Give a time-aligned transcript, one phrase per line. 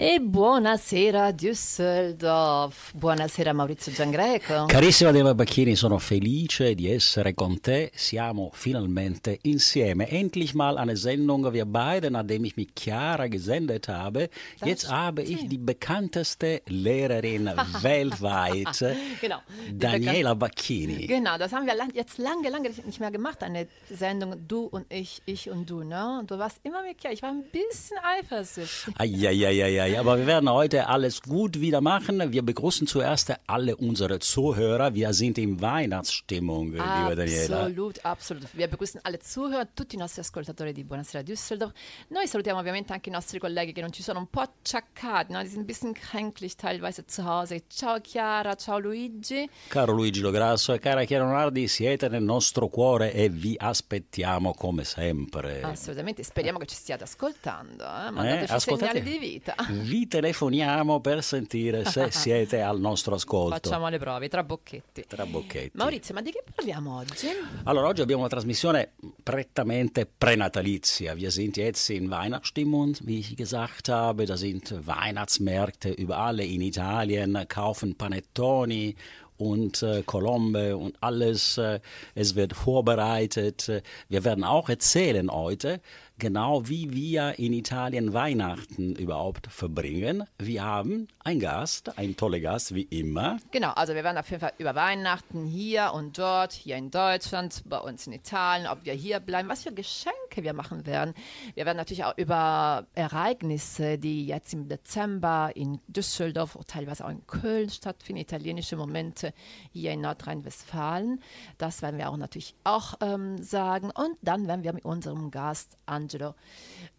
[0.00, 4.66] E buonasera Düsseldorf, buonasera Maurizio Giangreco.
[4.66, 7.90] Carissima Deva Bacchini, sono felice di essere con te.
[7.92, 10.08] Siamo finalmente insieme.
[10.08, 14.30] Endlich mal eine Sendung, wir beide, nachdem ich mich Chiara gesendet habe.
[14.60, 17.50] Das Jetzt habe ich die bekannteste Lehrerin
[17.82, 19.40] weltweit, genau,
[19.72, 21.08] Daniela Bacchini.
[21.08, 25.22] Genau, das haben wir jetzt lange, lange nicht mehr gemacht, eine Sendung Du und ich,
[25.26, 25.82] ich und du.
[25.82, 26.20] Ne?
[26.20, 27.14] Und du warst immer mit Chiara.
[27.14, 28.94] Ich war ein bisschen eifersüchtig.
[28.96, 32.32] Eieieiei ja, aber wir werden heute alles gut wieder machen.
[32.32, 34.94] Wir begrüßen zuerst alle unsere Zuhörer.
[34.94, 37.62] Wir sind in Weihnachtsstimmung, liebe Daniela.
[37.62, 38.48] Absolut, absolut.
[38.52, 41.72] Wir begrüßen alle Zuhörer, tutti i nostri ascoltatori di Buonasera Düsseldorf.
[42.08, 45.42] Noi salutiamo ovviamente anche i nostri colleghi che non ci sono un po' acciaccati, no?
[45.42, 47.62] die sind ein bisschen kränklich teilweise zu Hause.
[47.68, 49.48] Ciao Chiara, ciao Luigi.
[49.68, 54.84] Caro Luigi Lograsso e cara Chiara Nardi, siete nel nostro cuore e vi aspettiamo come
[54.84, 55.62] sempre.
[55.62, 57.84] Assolutamente, speriamo che ci stiate ascoltando.
[57.84, 58.10] Eh?
[58.10, 63.68] Mandateci eh, segnali di vita vi telefoniamo per sentire se siete al nostro ascolto.
[63.68, 65.04] Facciamo le prove, tra bocchetti.
[65.06, 65.76] Tra bocchetti.
[65.76, 67.28] Maurizio, ma di che parliamo oggi?
[67.64, 71.14] Allora, oggi abbiamo una trasmissione prettamente prenatalizia.
[71.14, 74.24] Wir sind jetzt in Weihnachtsstimmung, wie ich gesagt habe.
[74.26, 78.94] Da sind Weihnachtsmärkte überall in Italien, kaufen Panettoni
[79.38, 81.58] und äh, Colombe und alles.
[81.58, 81.80] Äh,
[82.14, 83.82] es wird vorbereitet.
[84.08, 85.80] Wir werden auch erzählen heute,
[86.18, 90.24] genau wie wir in Italien Weihnachten überhaupt verbringen.
[90.38, 93.38] Wir haben einen Gast, einen tollen Gast wie immer.
[93.52, 97.62] Genau, also wir werden auf jeden Fall über Weihnachten hier und dort, hier in Deutschland,
[97.66, 101.14] bei uns in Italien, ob wir hier bleiben, was für Geschenke wir machen werden.
[101.54, 107.26] Wir werden natürlich auch über Ereignisse, die jetzt im Dezember in Düsseldorf, teilweise auch in
[107.26, 109.32] Köln stattfinden, italienische Momente
[109.72, 111.20] hier in Nordrhein-Westfalen.
[111.58, 113.90] Das werden wir auch natürlich auch ähm, sagen.
[113.94, 116.34] Und dann werden wir mit unserem Gast an Angelo,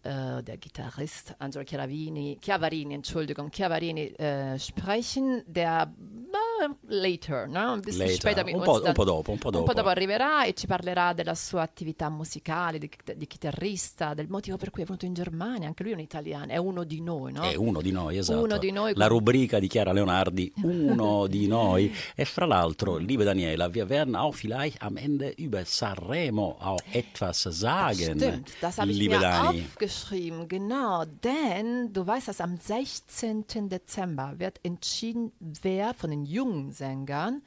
[0.04, 6.49] äh, der Gitarrist Angelo Chiaravini, Chiavarini, Entschuldigung, Chiavarini äh, sprechen, der äh,
[6.88, 7.80] later, no?
[7.84, 8.44] later.
[8.52, 9.58] un po', un po' dopo, un po' dopo.
[9.58, 14.28] Un po' dopo arriverà e ci parlerà della sua attività musicale, di, di, chitarrista, del
[14.28, 17.00] motivo per cui è venuto in Germania, anche lui è un italiano, è uno di
[17.00, 17.42] noi, no?
[17.42, 18.42] È uno di noi, esatto.
[18.42, 18.92] Uno di noi.
[18.94, 21.94] La rubrica di Chiara Leonardi, uno di noi.
[22.14, 27.42] E fra l'altro, liebe Daniela, wir werden auch vielleicht am Ende über Sanremo auch etwas
[27.42, 28.18] sagen.
[28.18, 29.62] Das stimmt, das habe ich liebe mir Dani.
[29.62, 33.68] aufgeschrieben, genau, denn du weißt, dass am 16.
[33.68, 37.42] Dezember wird entschieden, wer von den jungen Sängern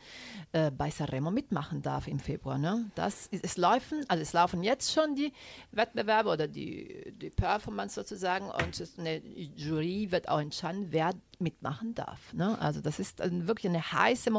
[0.51, 2.57] äh, bei Sanremo mitmachen darf im Februar.
[2.57, 2.91] Ne?
[2.95, 5.31] Das, es, laufen, also es laufen jetzt schon die
[5.71, 9.21] Wettbewerbe oder die, die Performance sozusagen und eine
[9.55, 12.33] Jury wird auch entscheiden, wer mitmachen darf.
[12.33, 12.59] Ne?
[12.59, 14.31] Also das ist wirklich eine heiße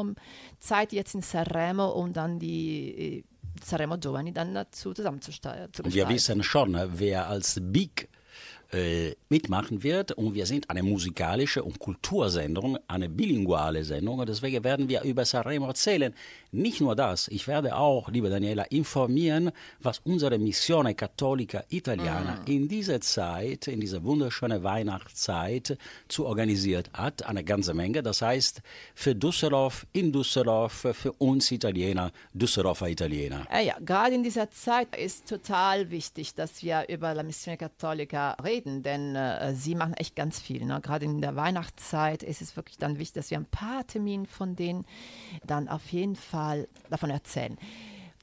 [0.59, 3.23] Zeit jetzt in Sanremo, um dann die
[3.63, 5.69] saremo giovani dann dazu zusammenzusteuern.
[5.83, 8.09] Wir wissen schon, wer als Big
[8.71, 10.11] äh, mitmachen wird.
[10.11, 14.19] Und wir sind eine musikalische und Kultursendung, eine bilinguale Sendung.
[14.19, 16.13] Und deswegen werden wir über Sanremo erzählen.
[16.51, 22.51] Nicht nur das, ich werde auch, liebe Daniela, informieren, was unsere Missione Cattolica Italiana mm.
[22.51, 27.25] in dieser Zeit, in dieser wunderschönen Weihnachtszeit zu organisiert hat.
[27.25, 28.03] Eine ganze Menge.
[28.03, 28.61] Das heißt,
[28.93, 33.45] für Düsseldorf, in Düsseldorf, für uns Italiener, Düsseldorfer Italiener.
[33.51, 38.31] Ja, ja, gerade in dieser Zeit ist total wichtig, dass wir über la Missione Cattolica
[38.43, 40.65] reden reden, denn äh, sie machen echt ganz viel.
[40.65, 40.79] Ne?
[40.81, 44.55] Gerade in der Weihnachtszeit ist es wirklich dann wichtig, dass wir ein paar Termine von
[44.55, 44.85] denen
[45.45, 47.57] dann auf jeden Fall davon erzählen.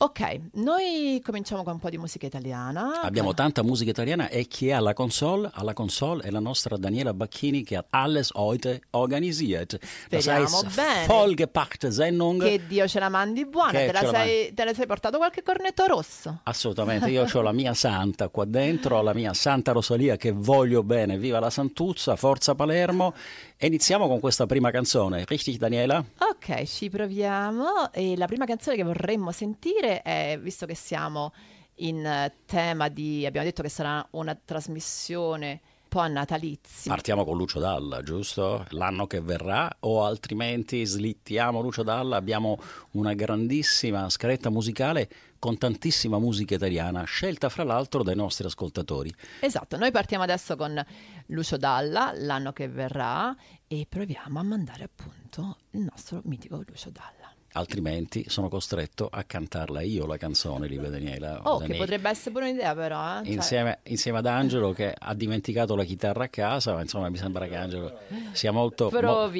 [0.02, 3.02] Ok, noi cominciamo con un po' di musica italiana.
[3.02, 5.48] Abbiamo tanta musica italiana e chi è alla console?
[5.52, 9.78] Alla console è la nostra Daniela Bacchini che hat alles heute organisiert.
[9.80, 11.06] Speriamo das heißt, bene.
[11.06, 12.42] vollgepackte Sendung.
[12.42, 13.70] Che Dio ce la mandi buona.
[13.70, 16.40] Te la, sei, te la, sei, portato qualche cornetto rosso?
[16.42, 21.16] Assolutamente, io ho la mia santa qua dentro, la mia Santa Rosalia che voglio bene.
[21.16, 23.14] Viva la Santuzza, forza Palermo.
[23.62, 26.04] E iniziamo con questa prima canzone, richtig Daniela?
[26.18, 27.92] Ok, ci proviamo.
[27.92, 31.32] E la prima canzone che vorremmo sentire è, visto che siamo
[31.76, 35.60] in eh, tema di, abbiamo detto che sarà una trasmissione
[35.92, 36.90] po' natalizia.
[36.90, 38.64] Partiamo con Lucio Dalla, giusto?
[38.70, 42.58] L'anno che verrà o altrimenti slittiamo Lucio Dalla, abbiamo
[42.92, 49.14] una grandissima scaletta musicale con tantissima musica italiana, scelta fra l'altro dai nostri ascoltatori.
[49.40, 50.82] Esatto, noi partiamo adesso con
[51.26, 53.36] Lucio Dalla, l'anno che verrà,
[53.66, 57.21] e proviamo a mandare appunto il nostro mitico Lucio Dalla.
[57.54, 61.40] Altrimenti sono costretto a cantarla io la canzone, Live Daniela.
[61.42, 61.66] Oh, Daniela.
[61.66, 63.20] che potrebbe essere pure un'idea però.
[63.20, 63.24] Eh?
[63.24, 63.32] Cioè...
[63.32, 67.46] Insieme, insieme, ad Angelo che ha dimenticato la chitarra a casa, ma insomma mi sembra
[67.46, 67.98] che Angelo
[68.32, 69.30] sia molto, mo-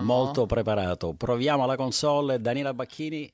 [0.00, 1.14] molto preparato.
[1.16, 3.30] Proviamo alla console, Daniela Bacchini.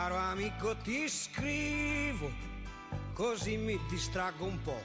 [0.00, 2.30] Caro amico ti scrivo,
[3.12, 4.82] così mi distraggo un po'.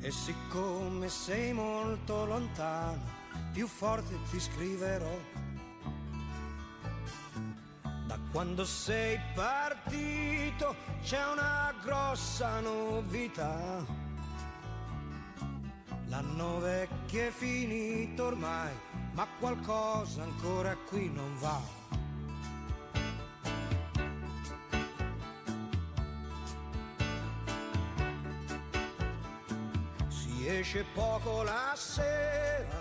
[0.00, 3.00] E siccome sei molto lontano,
[3.54, 5.18] più forte ti scriverò.
[8.06, 13.82] Da quando sei partito c'è una grossa novità.
[16.08, 18.74] L'anno vecchio è finito ormai,
[19.12, 21.85] ma qualcosa ancora qui non va.
[30.46, 32.78] Si esce poco la sera,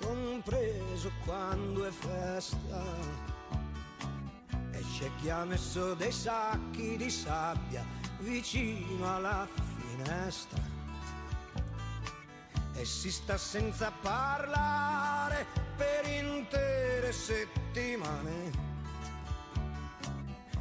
[0.00, 2.80] compreso quando è festa.
[4.70, 7.84] E c'è chi ha messo dei sacchi di sabbia
[8.20, 9.48] vicino alla
[9.96, 10.60] finestra.
[12.74, 15.44] E si sta senza parlare
[15.76, 18.50] per intere settimane.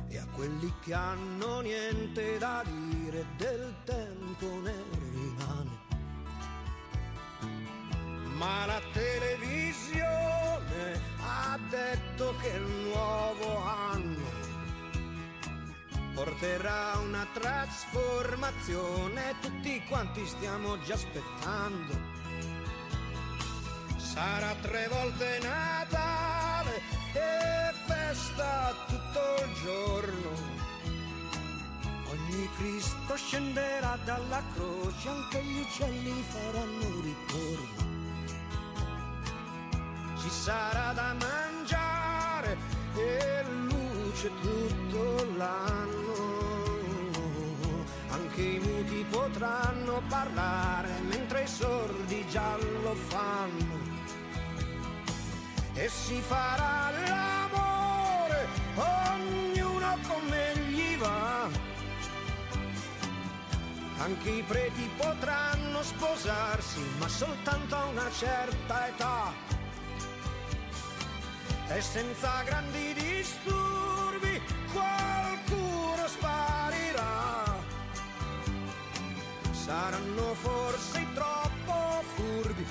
[0.08, 5.81] E a quelli che hanno niente da dire del tempo ne rimane.
[8.42, 14.26] Ma la televisione ha detto che il nuovo anno
[16.16, 21.96] porterà una trasformazione, tutti quanti stiamo già aspettando.
[23.98, 26.82] Sarà tre volte Natale
[27.14, 30.32] e festa tutto il giorno.
[32.10, 37.91] Ogni Cristo scenderà dalla croce, anche gli uccelli faranno ritorno.
[40.42, 42.58] Sarà da mangiare
[42.96, 46.16] e luce tutto l'anno.
[48.10, 53.78] Anche i muti potranno parlare mentre i sordi già lo fanno.
[55.76, 58.48] E si farà l'amore,
[58.78, 61.48] ognuno come gli va.
[64.00, 69.60] Anche i preti potranno sposarsi, ma soltanto a una certa età.
[71.74, 74.42] E senza grandi disturbi
[74.74, 77.56] qualcuno sparirà.
[79.52, 82.66] Saranno forse troppo furbi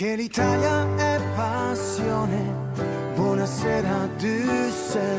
[0.00, 2.72] Perché l'Italia è passione.
[3.16, 5.10] Buonasera Düsseldorf.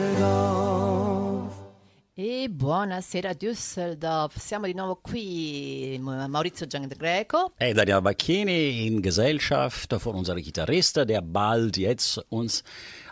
[2.16, 7.54] E buonasera Düsseldorf, siamo di nuovo qui, Maurizio Giangreco.
[7.58, 12.64] Hey, Daniel Bacchini in Gesellschaft von unserem Gitarrist, der bald jetzt uns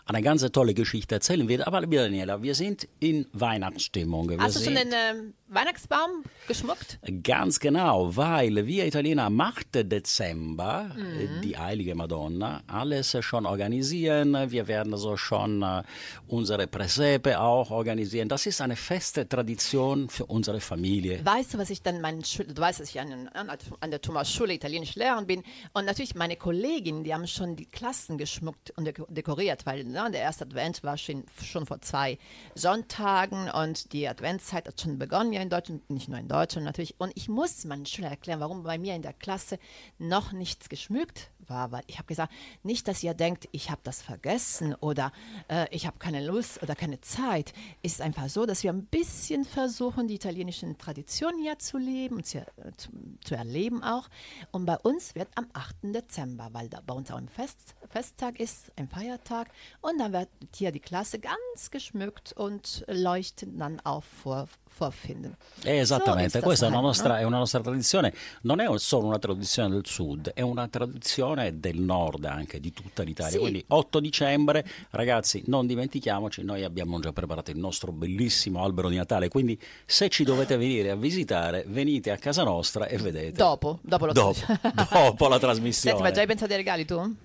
[0.10, 1.66] eine ganz tolle Geschichte erzählen wird.
[1.68, 4.30] Aber liebe Daniela, wir sind in Weihnachtsstimmung.
[4.30, 7.00] Wir Hast du schon den ähm, Weihnachtsbaum geschmuckt?
[7.24, 9.92] Ganz genau, weil wir Italiener 8.
[9.92, 11.42] Dezember Mhm.
[11.42, 14.36] die Heilige Madonna alles schon organisieren.
[14.52, 15.84] Wir werden so schon äh,
[16.28, 18.30] unsere Presepe auch organisieren.
[18.30, 21.24] Das ist eine feste Tradition für unsere Familie.
[21.24, 23.50] Weißt du, was ich dann meinen Schül du weißt, dass ich an, an,
[23.80, 27.66] an der Thomas Schule Italienisch Lehrerin bin und natürlich meine Kolleginnen, die haben schon die
[27.66, 32.18] Klassen geschmückt und deko- dekoriert, weil ne, der erste Advent war schon, schon vor zwei
[32.56, 36.96] Sonntagen und die Adventszeit hat schon begonnen ja in Deutschland, nicht nur in Deutschland natürlich.
[37.00, 39.60] Und ich muss meinen Schülern erklären, warum bei mir in der Klasse
[39.98, 44.02] noch nichts geschmückt war, weil ich habe gesagt, nicht, dass ihr denkt, ich habe das
[44.02, 45.12] vergessen oder
[45.50, 47.54] äh, ich habe keine Lust oder keine Zeit.
[47.82, 52.18] Es ist einfach so, dass wir ein bisschen versuchen, die italienischen Traditionen hier zu leben
[52.18, 52.46] und zu,
[52.78, 52.90] zu,
[53.24, 54.10] zu erleben auch.
[54.52, 55.76] Und bei uns wird am 8.
[55.84, 59.50] Dezember, weil da bei uns auch ein Fest, Festtag ist, ein Feiertag.
[59.82, 64.48] Und dann wird hier die Klasse ganz geschmückt und leuchtet dann auf vor,
[64.80, 65.36] vorfinden.
[65.64, 67.20] Eh, Esattamente, So questa è una, nostra, no?
[67.20, 71.80] è una nostra tradizione, non è solo una tradizione del sud, è una tradizione del
[71.80, 73.32] nord anche, di tutta l'Italia.
[73.34, 73.38] Sì.
[73.40, 78.96] Quindi 8 dicembre, ragazzi, non dimentichiamoci, noi abbiamo già preparato il nostro bellissimo albero di
[78.96, 83.34] Natale, quindi se ci dovete venire a visitare, venite a casa nostra e vedete.
[83.34, 84.40] Dopo, dopo lo Dopo,
[84.74, 86.02] dopo la Senti, trasmissione.
[86.02, 87.16] ma già hai pensato ai regali tu?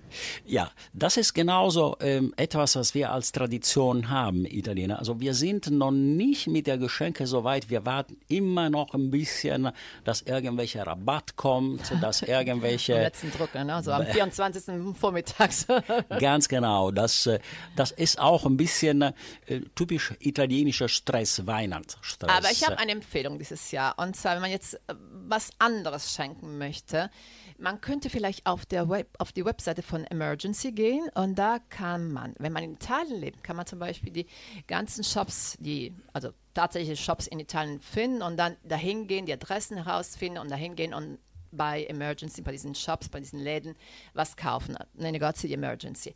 [0.45, 4.97] Ja, das ist genauso ähm, etwas, was wir als Tradition haben, Italiener.
[4.99, 7.69] Also wir sind noch nicht mit der Geschenke so weit.
[7.69, 9.71] Wir warten immer noch ein bisschen,
[10.03, 12.93] dass irgendwelcher Rabatt kommt, dass Am irgendwelche...
[12.95, 13.81] letzten Drucker, ne?
[13.81, 14.63] so am 24.
[14.99, 15.67] vormittags.
[16.19, 17.39] Ganz genau, das, äh,
[17.75, 19.13] das ist auch ein bisschen äh,
[19.75, 22.29] typisch italienischer Stress, Weihnachtsstress.
[22.29, 23.97] Aber ich habe eine Empfehlung dieses Jahr.
[23.97, 24.95] Und zwar, wenn man jetzt äh,
[25.27, 27.09] was anderes schenken möchte,
[27.57, 32.11] man könnte vielleicht auf, der Web, auf die Webseite von Emergency gehen und da kann
[32.11, 34.25] man, wenn man in Italien lebt, kann man zum Beispiel die
[34.67, 39.83] ganzen Shops, die, also tatsächliche Shops in Italien finden und dann dahin gehen, die Adressen
[39.83, 41.19] herausfinden und dahin gehen und
[41.55, 43.75] bei Emergency, bei diesen Shops, bei diesen Läden
[44.13, 44.77] was kaufen.
[44.99, 46.13] Eine di Emergency.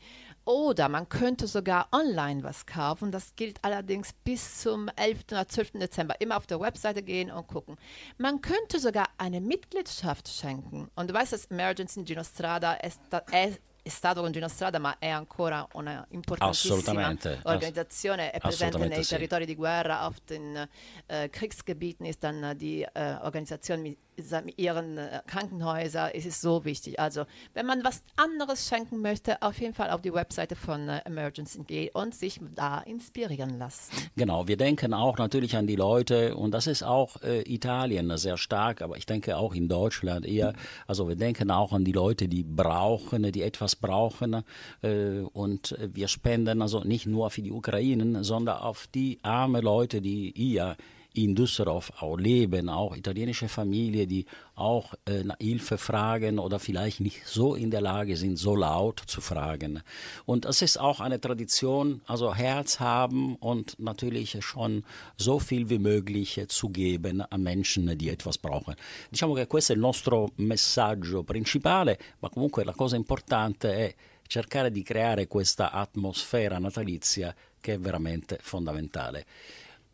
[0.49, 3.11] Oder man könnte sogar online was kaufen.
[3.11, 5.25] Das gilt allerdings bis zum 11.
[5.31, 5.73] oder 12.
[5.73, 6.19] Dezember.
[6.21, 7.77] Immer auf der Webseite gehen und gucken.
[8.17, 10.89] Man könnte sogar eine Mitgliedschaft schenken.
[10.95, 15.09] Und du weißt, dass Emergency in Ginostrada è, sta- è, stato con Ginostrada, ma è
[15.09, 18.31] ancora una importantissima Organizzazione.
[18.31, 19.09] È presente nei sì.
[19.09, 20.67] territori di guerra, auf den
[21.05, 23.83] äh, Kriegsgebieten ist dann äh, die äh, Organisation
[24.57, 26.11] ihren äh, Krankenhäusern.
[26.13, 26.99] Es so wichtig.
[26.99, 31.01] Also, wenn man was anderes schenken möchte, auf jeden Fall auf die Webseite von äh,
[31.05, 33.91] Emergency gehen und sich da inspirieren lassen.
[34.15, 38.37] Genau, wir denken auch natürlich an die Leute und das ist auch äh, Italien sehr
[38.37, 40.53] stark, aber ich denke auch in Deutschland eher.
[40.87, 44.43] Also wir denken auch an die Leute, die brauchen, die etwas brauchen
[44.81, 49.61] äh, und äh, wir spenden also nicht nur für die Ukrainen, sondern auf die arme
[49.61, 50.75] Leute, die hier
[51.23, 57.25] in Düsseldorf auch leben, auch italienische Familien, die auch äh, Hilfe fragen oder vielleicht nicht
[57.25, 59.81] so in der Lage sind, so laut zu fragen.
[60.25, 64.83] Und es ist auch eine Tradition, also Herz haben und natürlich schon
[65.17, 68.75] so viel wie möglich zu geben an Menschen, die etwas brauchen.
[69.11, 73.95] Diciamo che questo è il nostro messaggio principale, ma comunque la cosa importante è
[74.27, 79.25] cercare di creare questa atmosfera natalizia che è veramente fondamentale.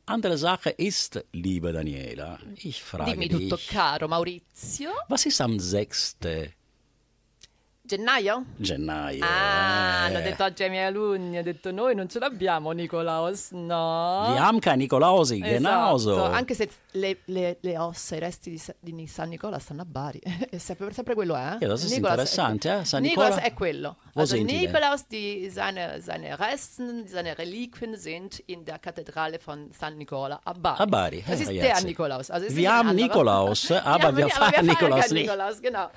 [0.07, 4.91] Andere Sache ist, liebe Daniela, ich frage Dimmi tutto, dich, caro Maurizio.
[5.09, 6.17] was ist am 6.
[7.85, 8.43] Gennaio?
[8.57, 9.23] gennaio?
[9.23, 10.05] Ah, eh?
[10.07, 14.33] hanno detto oggi ai miei alunni, ha detto noi non ce l'abbiamo Nicolaus, no?
[14.59, 16.13] Kein Nikolausi, genauso.
[16.13, 18.49] Esatto, anche se le, le- le ossa, i resti
[18.79, 21.57] di, di San Nicola stanno a Bari, è sempre, sempre quello è.
[21.59, 22.83] Ja, das ist Nikolaus interessant, ja.
[22.83, 23.97] San Nicola- è quello.
[24.13, 24.37] Wo Also?
[24.37, 30.53] Nikolaus, die, seine, seine Resten, seine Reliquien sind in der Kathedrale von San Nicola a
[30.53, 30.81] Bari.
[30.81, 31.85] A Bari, Das eh, ist der ragazzi.
[31.85, 32.31] Nikolaus.
[32.31, 32.95] Also ist Wir haben.
[32.95, 35.25] Nikolaus, aber wir feiern Nikolaus nicht.
[35.27, 35.89] Nikolaus, genau.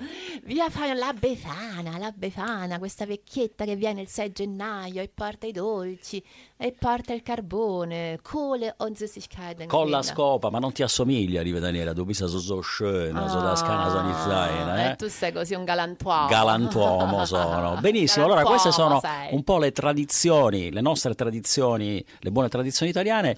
[0.43, 5.47] Wir feiern la Befana, la Befana, questa vecchietta che viene il 6 gennaio e porta
[5.47, 6.21] i dolci
[6.57, 9.67] e porta il carbone, Kohle und Süßigkeiten.
[9.67, 13.79] Con la scopa, ma non ti assomiglia, liebe Daniela, bist ja so, so das kann
[13.79, 14.67] also nicht sein.
[14.67, 14.91] Ah, Eh?
[14.91, 16.27] E tu sei così un galantuomo.
[16.27, 17.77] Galantuomo sono.
[17.79, 19.33] Benissimo, allora queste sono sei.
[19.33, 23.35] un po' le tradizioni, le nostre tradizioni, le buone tradizioni italiane.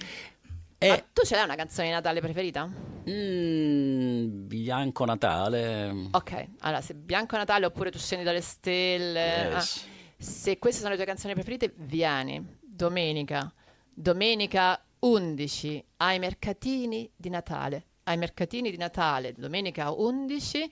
[0.82, 2.66] Ma E tu ce l'hai una canzone di Natale preferita?
[2.66, 6.08] mm, Bianco Natale.
[6.12, 9.54] Ok, allora se Bianco Natale oppure Tu scendi dalle stelle, Yes.
[9.54, 13.54] ah, se queste sono le tue canzoni preferite, vieni domenica,
[13.94, 17.86] domenica 11 ai mercatini di Natale.
[18.04, 20.68] Ai mercatini di Natale, domenica 11,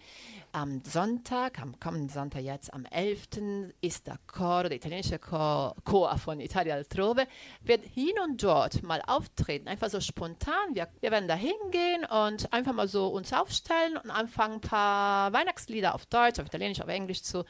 [0.53, 3.71] am Sonntag, am kommenden Sonntag jetzt, am 11.
[3.81, 7.27] ist der Chor, der italienische Chor, Chor von Italia altrove,
[7.61, 10.73] wird hin und dort mal auftreten, einfach so spontan.
[10.73, 15.31] Wir, wir werden da hingehen und einfach mal so uns aufstellen und anfangen, ein paar
[15.31, 17.45] Weihnachtslieder auf Deutsch, auf Italienisch, auf Englisch zu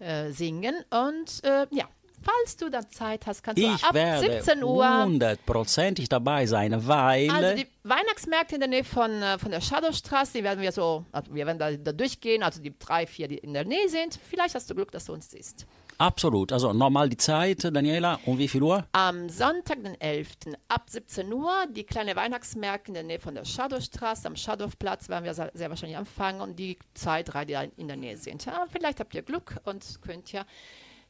[0.00, 0.74] äh, singen.
[0.90, 1.88] Und äh, ja,
[2.22, 6.86] falls du da Zeit hast, kannst du Ich ab werde 17 Uhr hundertprozentig dabei sein,
[6.86, 10.72] weil also die Weihnachtsmärkte in der Nähe von, äh, von der Shadowstraße, die werden wir
[10.72, 13.88] so, also wir werden da, da durchgehen, also die drei, vier, die in der Nähe
[13.88, 14.18] sind.
[14.28, 15.66] Vielleicht hast du Glück, dass du uns siehst.
[16.00, 16.50] Absolut.
[16.50, 18.86] Also nochmal die Zeit, Daniela, um wie viel Uhr?
[18.92, 20.28] Am Sonntag, den 11.
[20.66, 25.26] ab 17 Uhr, die kleine Weihnachtsmärkte in der Nähe von der Schadowstraße, am Schadowplatz werden
[25.26, 28.46] wir sehr wahrscheinlich anfangen und die zwei, drei, die da in der Nähe sind.
[28.46, 30.46] Ja, vielleicht habt ihr Glück und könnt ja,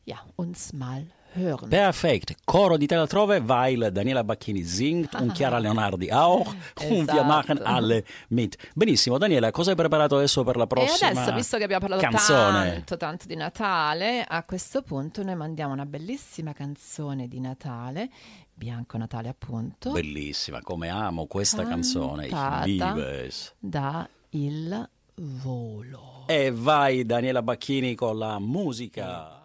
[0.04, 1.69] ja uns mal hören.
[1.71, 2.35] Perfekt.
[2.45, 6.49] Coro di Tela Trove, weil Daniela Bacchini singt und Chiara Leonardi auch.
[6.80, 7.23] Und wir Esatto.
[7.25, 8.57] machen alle mit.
[8.75, 12.02] Benissimo, Daniela, cosa hai preparato adesso per la E prossima adesso, visto che abbiamo parlato
[12.02, 12.71] canzone?
[12.73, 18.11] tanto, tanto di Natale, a questo punto noi mandiamo una bellissima canzone di Natale,
[18.52, 22.25] Bianco Natale appunto, Bellissima, come amo questa canzone.
[22.26, 22.64] Ich Cantata.
[22.66, 23.54] liebe es.
[23.61, 26.25] da Il Volo.
[26.26, 29.39] E vai Daniela Bacchini con la musica.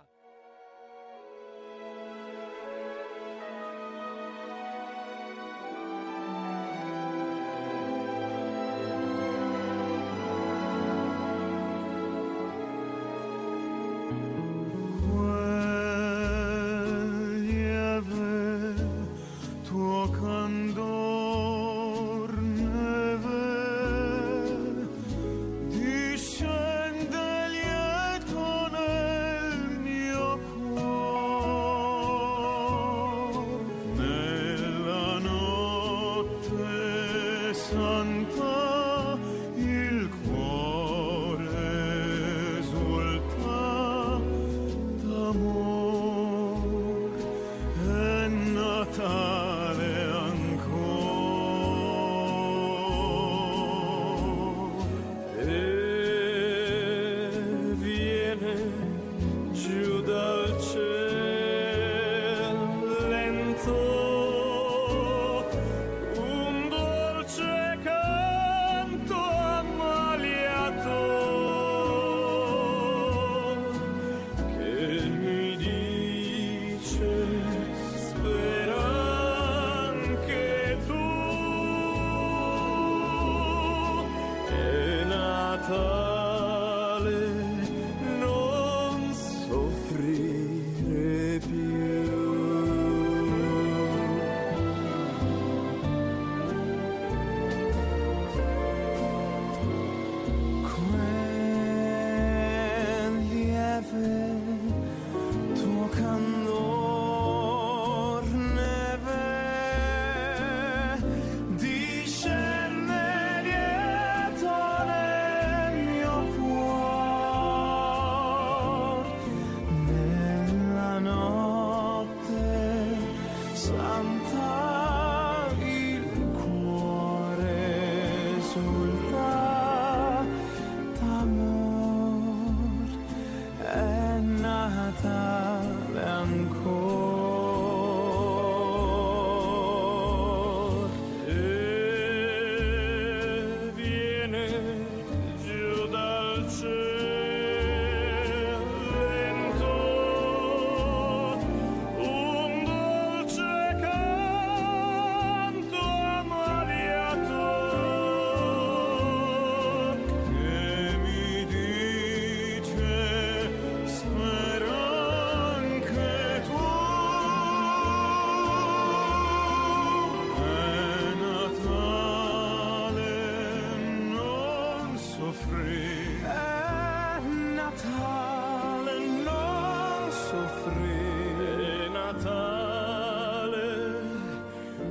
[175.36, 177.20] Soffrire è
[177.56, 183.64] Natale non soffrire è Natale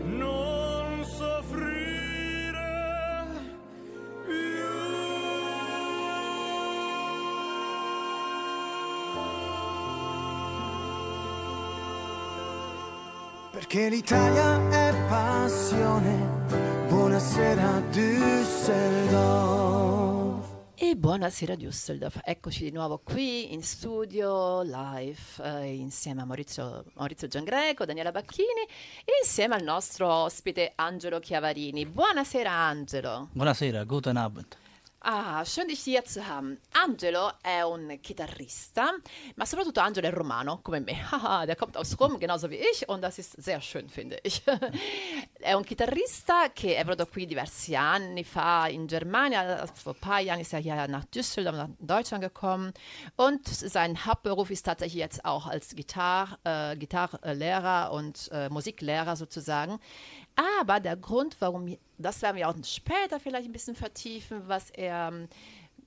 [0.04, 1.72] non soffrire
[13.50, 16.12] Perché l'Italia è passione.
[16.88, 19.43] Buonasera Düsseldorf.
[21.04, 27.84] Buonasera Düsseldorf, eccoci di nuovo qui in studio, live, eh, insieme a Maurizio, Maurizio Giangreco,
[27.84, 28.62] Daniela Bacchini
[29.04, 31.84] e insieme al nostro ospite Angelo Chiavarini.
[31.84, 33.28] Buonasera Angelo.
[33.32, 34.56] Buonasera, guten Abend.
[35.06, 36.58] Ah, schön dich hier zu haben.
[36.72, 38.94] Angelo è un chitarrista,
[39.34, 40.94] ma soprattutto Angelo è romano, come me.
[40.94, 44.42] Haha, der kommt aus Rom, genauso wie ich, und das ist sehr schön, finde ich.
[45.40, 50.20] è un chitarrista che è venuto qui diversi anni fa in Germania, vor ein paar
[50.20, 52.72] Jahren ist er hier nach Düsseldorf, nach Deutschland gekommen
[53.16, 59.80] und sein Hauptberuf ist tatsächlich jetzt auch als Gitar, äh, Gitarrlehrer und äh, Musiklehrer sozusagen.
[60.37, 65.09] Aber der Grund, warum, das werden wir auch später vielleicht ein bisschen vertiefen, was er
[65.09, 65.29] ähm,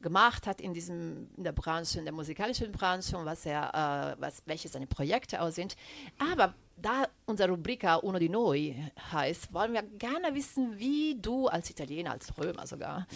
[0.01, 4.21] gemacht hat in diesem in der Branche, in der musikalischen Branche und was er, äh,
[4.21, 5.75] was, welche seine Projekte auch sind.
[6.17, 8.75] Aber da unsere Rubrik auch Uno di Noi
[9.11, 13.07] heißt, wollen wir gerne wissen, wie du als Italiener, als Römer sogar,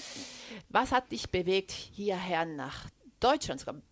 [0.70, 2.88] was hat dich bewegt, hierher nach
[3.20, 3.84] Deutschland zu kommen?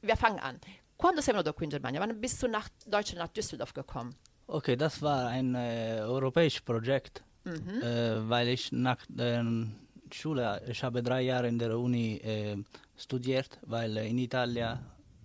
[0.00, 0.58] Wir fangen an.
[0.96, 2.00] Quando sei venuto qui in Germania?
[2.00, 4.14] Wann bist du nach Deutschland, nach Düsseldorf gekommen?
[4.50, 7.82] Okay, das war ein äh, europäisches Projekt, Mhm.
[7.82, 9.44] äh, weil ich nach der
[10.10, 12.56] Schule, ich habe drei Jahre in der Uni äh,
[12.96, 14.78] studiert, weil äh, in Italien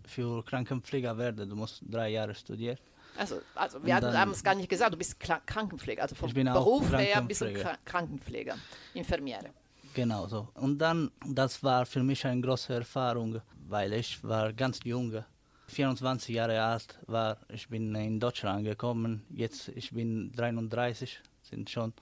[0.06, 2.78] für Krankenpfleger werden, du musst drei Jahre studieren.
[3.18, 6.34] Also, also wir dann- haben es gar nicht gesagt, du bist Kla Krankenpfleger, also vom
[6.34, 7.62] Beruf her bist du Krankenpfleger.
[7.62, 8.56] Kra Krankenpfleger,
[8.94, 9.50] Infermiere.
[9.94, 10.48] Genau so.
[10.56, 15.24] Und dann, das war für mich eine große Erfahrung, weil ich war ganz jung,
[15.68, 17.38] 24 Jahre alt war.
[17.50, 19.26] Ich bin in Deutschland angekommen.
[19.30, 21.94] Jetzt ich bin 33, sind schon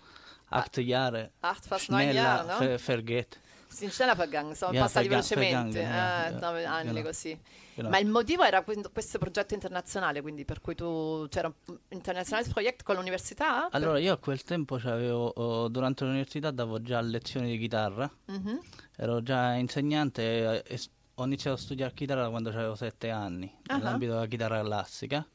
[0.49, 1.31] acht Jahre.
[1.41, 2.57] Acht, fast neun Jahre, no?
[2.57, 3.39] ver vergeht.
[3.69, 7.03] Sono schneller vergangen, sono Ja, passati velocemente, ja, eh, ja, nove anni genau.
[7.03, 7.39] così.
[7.75, 12.83] Ma il motivo era questo progetto internazionale, quindi per cui tu c'era un internazionale project
[12.83, 13.69] con l'università?
[13.71, 18.59] Allora io a quel tempo c'avevo, oh, durante l'università davo già lezioni di chitarra, Mhm.
[18.97, 20.79] ero già insegnante e, e
[21.21, 23.77] ho iniziato a studiare chitarra quando avevo sette anni, Ah.
[23.77, 25.25] nell'ambito della chitarra classica.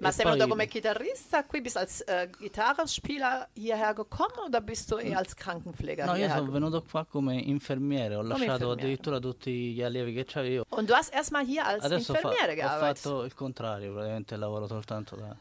[0.00, 4.90] Ma E sei venuto come chitarrista, qui bist als äh, Gitarrenspieler hierher gekommen oder bist
[4.90, 6.52] du eher als Krankenpfleger No, io sono gekommen?
[6.52, 8.72] venuto qua come infermiere, ho lasciato infermiere.
[8.80, 10.64] addirittura tutti gli allievi che avevo.
[10.70, 12.98] Und du hast erstmal hier als Adesso fa- Infermiere ho gearbeitet.
[13.02, 15.36] fatto il contrario, praticamente lavoro soltanto da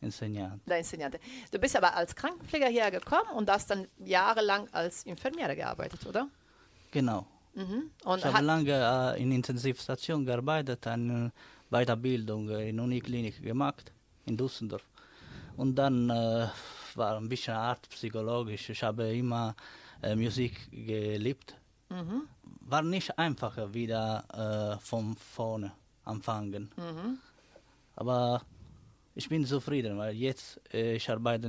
[0.00, 0.60] insegnante.
[0.64, 1.18] Da Insegnante.
[1.50, 6.28] Du bist aber als Krankenpfleger hierher gekommen und hast dann jahrelang als Infermiere gearbeitet, oder?
[6.90, 7.26] Genau.
[7.54, 7.90] Mhm.
[8.16, 11.32] Ich habe lange äh, in Intensivstation gearbeitet, eine
[11.70, 13.92] Weiterbildung in Uniklinik gemacht
[14.26, 14.84] in Düsseldorf.
[15.56, 16.48] Und dann äh,
[16.94, 18.70] war ein bisschen artpsychologisch.
[18.70, 19.54] Ich habe immer
[20.02, 21.54] äh, Musik geliebt.
[21.90, 22.22] Mhm.
[22.60, 24.24] War nicht einfach wieder
[24.78, 25.72] äh, von vorne
[26.04, 26.70] anfangen.
[26.76, 27.18] Mhm.
[27.96, 28.42] Aber
[29.14, 31.46] ich bin zufrieden, weil jetzt äh, ich arbeite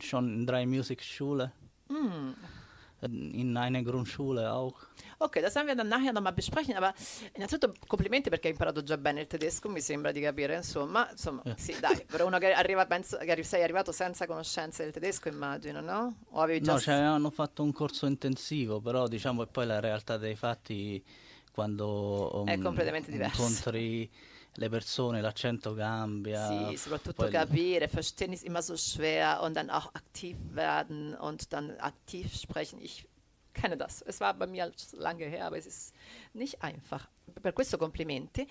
[0.00, 1.52] schon in drei Musikschulen,
[1.88, 2.34] Mhm.
[3.02, 4.74] In einer Grundschule auch.
[5.18, 6.94] Ok, das werden wir dann nachher nochmal besprechen, aber
[7.34, 11.42] innanzitutto complimenti perché hai imparato già bene il tedesco, mi sembra di capire, insomma, insomma,
[11.44, 11.54] Eh.
[11.56, 15.80] sì, dai, per uno che arriva, penso che sei arrivato senza conoscenze del tedesco, immagino,
[15.80, 16.16] no?
[16.30, 16.72] O avevi già...
[16.72, 21.02] No, ci avevano fatto un corso intensivo, però diciamo che poi la realtà dei fatti
[21.52, 23.42] quando È um, completamente diversa.
[23.42, 24.10] incontri
[24.54, 26.46] le persone, l'accento cambia.
[26.68, 31.52] Sì, soprattutto poi- capire, verstehen ist immer so schwer und dann auch aktiv werden und
[31.52, 32.80] dann aktiv sprechen.
[32.80, 33.06] Ich
[33.52, 34.02] kenne das.
[34.02, 35.94] Es war bei mir lange her, aber es ist
[36.32, 37.08] nicht einfach.
[37.42, 38.46] Per questo complimenti.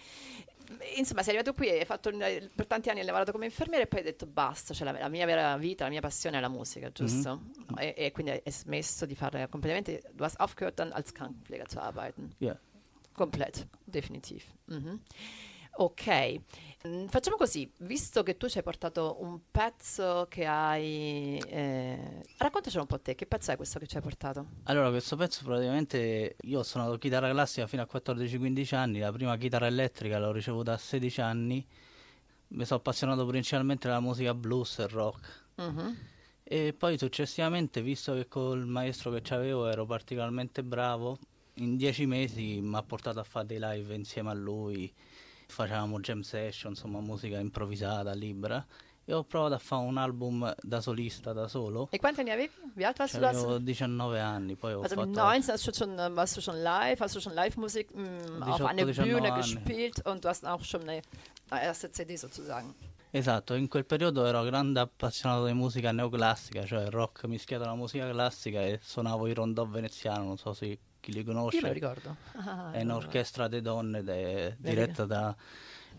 [0.95, 3.87] Insomma, sei arrivato qui e hai fatto, per tanti anni hai lavorato come infermiere e
[3.87, 6.47] poi hai detto basta, cioè la, la mia vera vita, la mia passione è la
[6.47, 7.41] musica, giusto?
[7.77, 9.99] E, e quindi hai smesso di fare complimenti.
[10.11, 12.33] Du hast aufgehört dann als Krankenpfleger zu arbeiten.
[12.37, 12.55] Ja.
[13.13, 14.45] Komplett, definitiv.
[14.65, 15.01] Mhm.
[15.81, 16.41] Ok,
[16.87, 21.37] Mm, facciamo così, visto che tu ci hai portato un pezzo che hai...
[21.45, 24.45] Eh, raccontacelo un po' te, che pezzo è questo che ci hai portato?
[24.63, 29.35] Allora, questo pezzo praticamente io ho suonato chitarra classica fino a 14-15 anni, la prima
[29.35, 31.67] chitarra elettrica l'ho ricevuta a 16 anni,
[32.47, 35.45] mi sono appassionato principalmente alla musica blues e rock.
[35.55, 35.97] Mhm.
[36.43, 41.19] E poi successivamente, visto che col maestro che avevo ero particolarmente bravo,
[41.55, 44.91] in dieci mesi mi ha portato a fare dei live insieme a lui,
[45.49, 48.65] facevamo jam session, insomma musica improvvisata, libera,
[49.03, 51.87] e ho provato a fare un album da solista, da solo.
[51.91, 52.53] E quanti anni avevi?
[52.75, 53.21] Wie alt warst du?
[53.21, 53.37] Cioè, da?
[53.39, 55.27] avevo 19 anni, poi ho Also mit fatto...
[55.27, 57.89] 19 hast du schon, warst du schon live, hast du schon Live-Musik
[58.39, 59.41] auf 18, einer 19 Bühne anni.
[59.41, 61.01] gespielt und du hast auch schon eine,
[61.49, 62.75] eine erste CD sozusagen.
[63.11, 68.07] Esatto, in quel periodo ero grande appassionato di musica neoclassica, cioè rock mischiato alla musica
[68.07, 70.77] classica e suonavo il rondò veneziano, non so se
[71.09, 71.73] chi li Io me lo conosce.
[71.73, 72.15] ricordo.
[72.37, 75.35] Ah, È un'orchestra di donne de- diretta da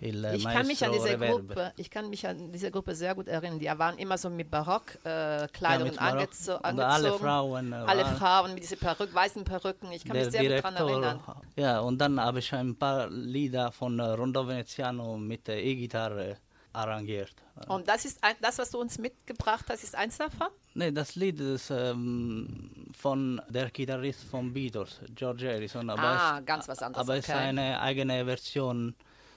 [0.03, 1.16] il Ich kann mich an maestro diese.
[1.18, 3.59] Gruppe, ich kann mich an diese Gruppe sehr gut erinnern.
[3.59, 7.18] Die waren immer so mit Barockkleidungen äh, Kleidungen mit Barock- angezo alle angezogen.
[7.23, 9.92] Frauen, äh, alle waren- Frauen mit diesen Perück, weißen Perücken.
[9.92, 11.18] Ich kann mich sehr gut daran erinnern.
[11.18, 16.38] Direktor, ja, und dann habe ich ein paar Lieder von Rondò Veneziano mit der E-Gitarre
[16.72, 17.35] arrangiert.
[17.68, 20.48] Und das ist ein, das, was du uns mitgebracht hast, ist eins davon?
[20.74, 25.90] Nee, das Lied ist ähm, von der Gitarrist von Beatles, George Harrison.
[25.90, 27.38] Aber Ah, es, ganz was anderes, Aber es ist okay.
[27.48, 28.94] eine eigene Version,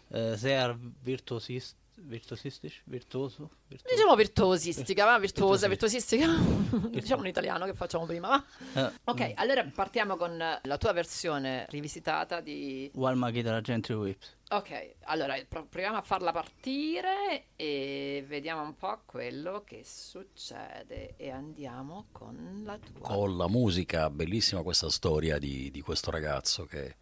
[0.10, 1.78] äh, sehr virtuosistisch.
[1.96, 3.96] Virtuosistisch, virtuoso, virtuoso.
[3.96, 5.20] Diciamo virtuosistica, va?
[5.20, 6.90] Virtuosa, Virtuosi- virtuosistica.
[6.90, 8.28] diciamo in italiano che facciamo prima,
[8.74, 8.88] va?
[8.88, 12.90] Eh, Ok, allora partiamo con la tua versione rivisitata di...
[12.96, 14.38] Walma Guitar Gentry Whips.
[14.50, 21.30] Ok, allora pro- proviamo a farla partire e vediamo un po' quello che succede e
[21.32, 23.08] andiamo con la tua.
[23.08, 26.96] Con la musica, bellissima questa storia di, di questo ragazzo che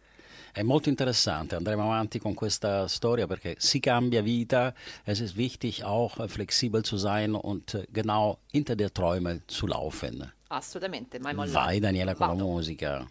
[0.52, 1.54] è molto interessante.
[1.54, 4.74] Andremo avanti con questa storia perché si cambia vita.
[5.04, 10.30] Es ist wichtig, auch flexibel zu sein und äh, genau hinter der Träume zu laufen.
[10.48, 11.66] Assolutamente, mai mollare.
[11.66, 12.46] Vai Daniela con la Vado.
[12.46, 13.06] musica.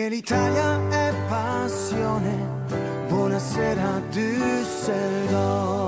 [0.00, 2.64] Perché l'Italia è passione.
[3.08, 5.79] Buonasera Düsseldorf.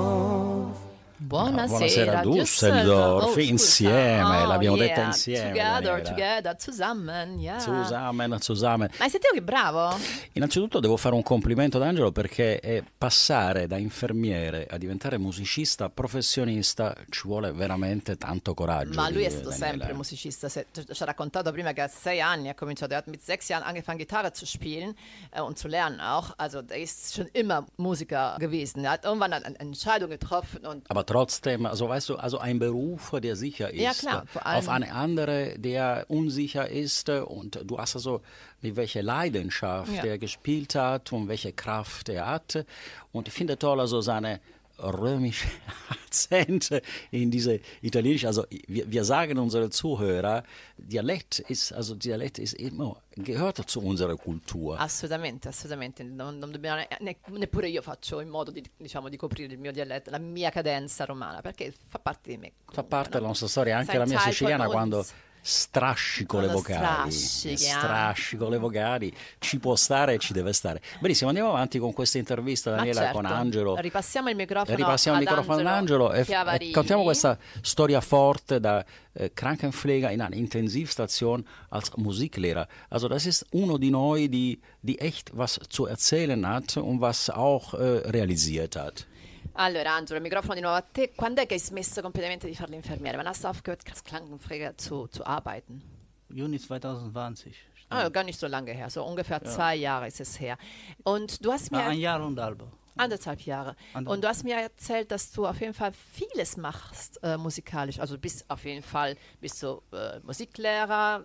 [1.50, 4.86] Buonasera, Buonasera, Düsseldorf, Oh, insieme, Oh, l'abbiamo yeah.
[4.86, 7.58] detta insieme, Together, together, zusammen, yeah.
[7.58, 8.88] Zusammen, zusammen.
[8.98, 9.96] Ma hai sentito che bravo?
[10.32, 16.94] Innanzitutto devo fare un complimento ad Angelo perché passare da infermiere a diventare musicista professionista
[17.10, 18.94] ci vuole veramente tanto coraggio.
[18.94, 19.66] Ma lui è stato Daniela.
[19.68, 20.48] sempre musicista.
[20.48, 23.48] Se- Ci ha raccontato prima che a sei anni ha cominciato, er hat mit sechs
[23.48, 24.94] Jahren angefangen Gitarre zu spielen
[25.34, 26.32] äh, und zu lernen auch.
[26.36, 28.84] Also der ist schon immer Musiker gewesen.
[28.84, 31.31] Er hat irgendwann eine Entscheidung getroffen und Aber trotzdem,
[31.66, 36.04] also weißt du, also ein Beruf, der sicher ist, Ja, klar, auf eine andere, der
[36.08, 38.20] unsicher ist und du hast also
[38.60, 40.04] mit welcher Leidenschaft Ja.
[40.04, 42.66] er gespielt hat und welche Kraft er hatte
[43.12, 44.40] und ich finde toll also seine
[44.82, 45.48] römische
[45.88, 50.42] Akzente in diese italienische, also wir, wir sagen unsere Zuhörer,
[50.76, 54.78] Dialekt ist, also Dialekt ist immer, gehört zu unserer Kultur.
[54.78, 56.04] assolutamente, assolutamente.
[56.04, 59.58] Non, non dobbiamo, ne- ne- neppure io faccio in modo di, diciamo, di coprire il
[59.58, 62.48] mio dialetto, la mia cadenza romana, perché fa parte di me.
[62.48, 63.14] Fa comunque, parte no?
[63.14, 65.06] della nostra storia, anche Sei la mia siciliana quando
[65.42, 67.10] strascico le vocali.
[67.10, 69.14] Strascico le vocali.
[69.38, 70.80] Ci può stare e ci deve stare.
[71.00, 73.16] Benissimo, andiamo avanti con questa intervista, Daniela, certo.
[73.16, 73.76] con Angelo.
[73.76, 76.24] Ripassiamo il microfono Ripassiamo il ad microfono ad Angelo Angelo e,
[76.68, 82.68] e contiamo questa storia forte da äh, Krankenpfleger in einer Intensivstation als Musiklehrer.
[82.88, 87.30] Also das ist uno di noi, die, die echt was zu erzählen hat und was
[87.30, 89.06] auch äh, realisiert hat.
[89.54, 91.12] Allora, Angelo, il microfono di nuovo a te.
[91.14, 93.16] Quando è che hai smesso completamente di fare l'infermiere?
[93.18, 95.82] Wann hast du aufgehört, als Krankenpfleger zu, zu arbeiten?
[96.28, 97.54] Juni 2020.
[97.90, 100.56] Ah, gar nicht so lange her, so ungefähr zwei Jahre ist es her.
[101.02, 102.62] Und du hast mir Ah, ein Jahr und halb.
[102.96, 103.76] anderthalb Jahre.
[103.92, 104.08] Anderthalb.
[104.08, 108.00] Und du hast mir erzählt, dass du auf jeden Fall vieles machst äh, musikalisch.
[108.00, 111.22] Also du bist auf jeden Fall bist du äh, Musiklehrer.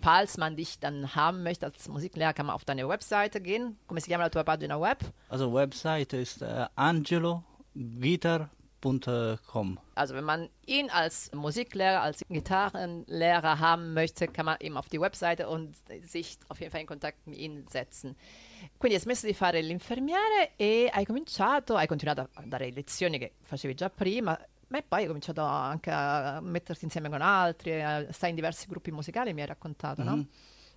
[0.00, 3.78] Falls man dich dann haben möchte als Musiklehrer, kann man auf deine Webseite gehen.
[3.86, 4.98] Come si chiama la tua pagina web?
[5.28, 6.66] Also Website ist äh,
[8.80, 9.78] angelogitar.com.
[9.94, 15.00] Also wenn man ihn als Musiklehrer, als Gitarrenlehrer haben möchte, kann man eben auf die
[15.00, 18.16] Webseite und sich auf jeden Fall in Kontakt mit ihm setzen.
[18.78, 23.34] Quindi hai smesso di fare l'infermiere e hai cominciato, hai continuato a dare lezioni che
[23.42, 24.38] facevi già prima,
[24.68, 29.32] ma poi hai cominciato anche a metterti insieme con altri, stai in diversi gruppi musicali,
[29.32, 30.26] mi hai raccontato, no?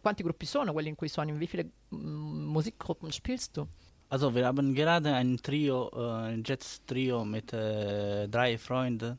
[0.02, 1.30] Quanti gruppi sono quelli in cui suoni?
[1.30, 3.68] In wie viele mm, Musikgruppen spielst du?
[4.12, 9.18] Also wir haben gerade ein Trio, äh, ein Jazz-Trio mit äh, drei Freunden.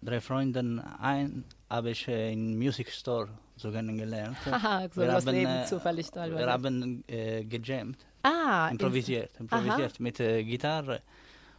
[0.00, 0.78] Drei Freunden.
[0.78, 4.36] Ein habe ich äh, im Music Store so kennengelernt.
[4.46, 6.38] Haha, so wir haben, Leben äh, zufällig teilweise.
[6.38, 11.00] wir haben äh, gejammt, ah, improvisiert, improvisiert mit äh, Gitarre.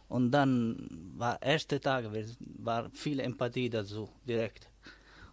[0.08, 2.24] Und dann war erster Tag, wir,
[2.60, 4.70] war viel Empathie dazu, direkt.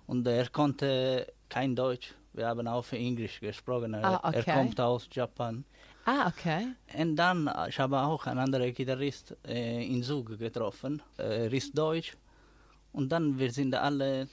[0.06, 2.14] Und er konnte kein Deutsch.
[2.34, 3.94] Wir haben auf Englisch gesprochen.
[3.94, 4.54] Er, Ah, er okay.
[4.54, 5.64] kommt aus Japan.
[6.06, 6.68] Ah, okay.
[6.98, 11.02] Und dann, äh, ich habe auch einen anderen Gitarrist äh, in Zug getroffen.
[11.18, 12.18] Äh, Er ist Deutsch.
[12.94, 14.28] Und dann, wir sind alle,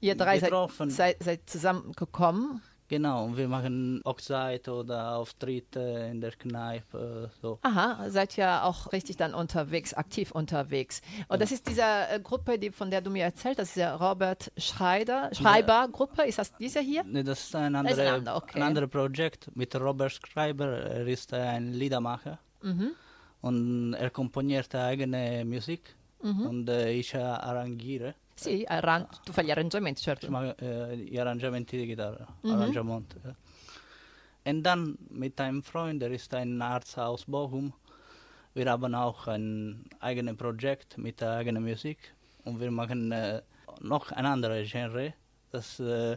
[0.00, 0.90] Ihr drei seid, getroffen.
[0.90, 2.62] seid, seid zusammengekommen.
[2.88, 7.30] Genau, wir machen Oxide oder Auftritte in der Kneipe.
[7.40, 7.58] So.
[7.62, 11.00] Aha, seid ja auch richtig dann unterwegs, aktiv unterwegs.
[11.28, 14.50] Und das ist diese äh, Gruppe, die, von der du mir erzählt hast, diese Robert
[14.56, 16.22] Schreider, Schreiber-Gruppe.
[16.24, 17.04] Ist das diese hier?
[17.04, 17.98] Nee, Das ist ein anderes
[18.28, 18.58] okay.
[18.58, 20.66] ein anderes Projekt mit Robert Schreiber.
[20.66, 22.38] Er ist ein Liedermacher.
[22.62, 22.90] Mhm.
[23.40, 25.94] Und er komponiert eigene Musik.
[26.22, 26.46] Mhm.
[26.46, 28.14] Und äh, ich äh, arrangiere.
[28.38, 30.26] Sì, arran- tu fai gli arrangiamenti, certo.
[30.26, 32.50] Ich mache äh, die Arrangementi di Gitarre, Mhm.
[32.52, 33.16] Arrangement.
[33.24, 33.34] Ja.
[34.44, 37.72] Und dann mit einem Freund, der ist ein Arzt aus Bochum.
[38.54, 41.98] Wir haben auch ein eigenes Projekt mit der eigenen Musik
[42.44, 43.42] und wir machen äh,
[43.80, 45.12] noch ein anderes Genre,
[45.50, 46.16] das äh,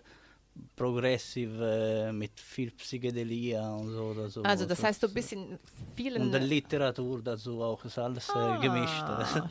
[0.75, 4.03] progressiv äh, mit viel Psychedelia und so.
[4.03, 5.57] Oder so Also das heißt, du bist in
[5.95, 6.21] vielen...
[6.23, 9.03] Und der Literatur dazu auch, ist alles Ah, äh, gemischt.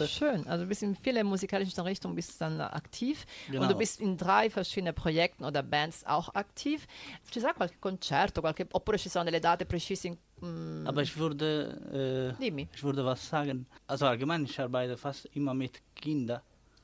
[0.19, 0.47] schön.
[0.47, 3.69] Also du bist in vielen musikalischen Richtungen bist dann aktiv und Genau.
[3.69, 6.87] du bist in drei verschiedenen Projekten oder Bands auch aktiv.
[7.31, 8.67] Ci sarà qualche concerto, qualche...
[8.73, 10.17] oppure ci sono delle date precise in...
[10.41, 13.67] mm, Aber ich würde, äh, ich würde was sagen.
[13.87, 16.41] Also allgemein, ich arbeite fast immer mit Kindern.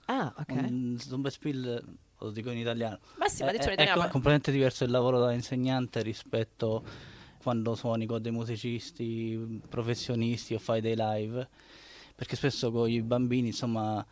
[0.06, 0.52] Ah, ok.
[0.52, 1.82] Und zum Beispiel, eh,
[2.18, 4.02] lo dico in italiano, Ma sì, ma è, dicelo in è italiano.
[4.02, 6.84] co- completamente diverso il lavoro da insegnante rispetto
[7.42, 11.48] quando suoni con dei musicisti professionisti o fai dei live,
[12.14, 14.04] perché spesso con i bambini, insomma,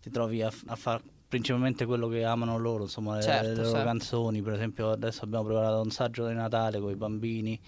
[0.00, 3.70] ti trovi a, a fare principalmente quello che amano loro, insomma, le- Certo, le, loro
[3.70, 3.86] certo.
[3.86, 7.58] canzoni, per esempio adesso abbiamo preparato un saggio di Natale con i bambini,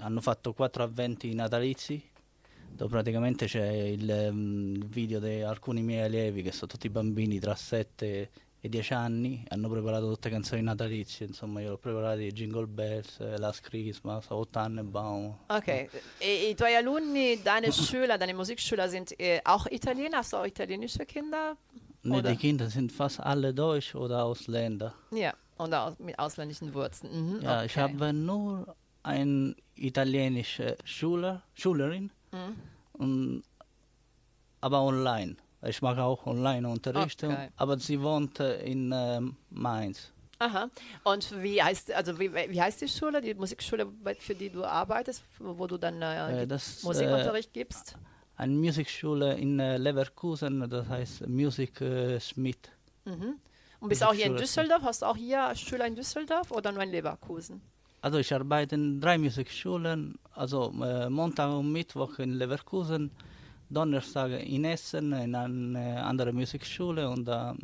[0.00, 2.02] hanno fatto quattro avventi natalizi
[2.74, 7.54] dove praticamente c'è il mm, video di alcuni miei allievi che sono tutti bambini tra
[7.54, 8.30] 7
[8.64, 13.36] e 10 anni, hanno preparato tutte canzoni natalizie, insomma io ho preparato Jingle Bells, eh,
[13.36, 15.36] Last Christmas, Tannenbaum.
[15.48, 15.88] Okay.
[16.18, 20.18] E, I tuoi alunni, deine Schüler, deine Musikschüler sind äh, auch Italiener?
[20.18, 21.56] Hast du auch italienische Kinder?
[22.04, 24.94] Ne, die Kinder sind fast alle Deutsch oder Ausländer.
[25.10, 27.10] Ja, und aus, mit ausländischen Wurzeln.
[27.12, 27.80] Mhm, Ja, ich okay.
[27.80, 32.54] habe nur eine italienische Schüler, Schülerin, Mhm.
[32.92, 33.42] und,
[34.60, 35.34] aber online.
[35.64, 37.48] Ich mache auch online Unterricht, Okay.
[37.56, 40.10] aber sie wohnt äh, in ähm, Mainz.
[40.38, 40.68] Aha.
[41.04, 43.86] Und wie heißt, also wie, wie heißt die Schule, die Musikschule,
[44.18, 47.96] für die du arbeitest, wo du dann äh, Äh, das, Musikunterricht gibst?
[48.36, 52.56] Eine Musikschule in äh, Leverkusen, das heißt Music äh, Smith.
[53.04, 53.34] Mhm.
[53.78, 54.36] Und bist auch hier in.
[54.36, 54.82] Düsseldorf?
[54.82, 57.60] Hast du auch hier Schüler in Düsseldorf oder nur in Leverkusen?
[58.00, 63.12] Also ich arbeite in drei Musikschulen, also äh, Montag und Mittwoch in Leverkusen,
[63.72, 67.54] Donnerstag in Essen in eine andere Musikschule und äh,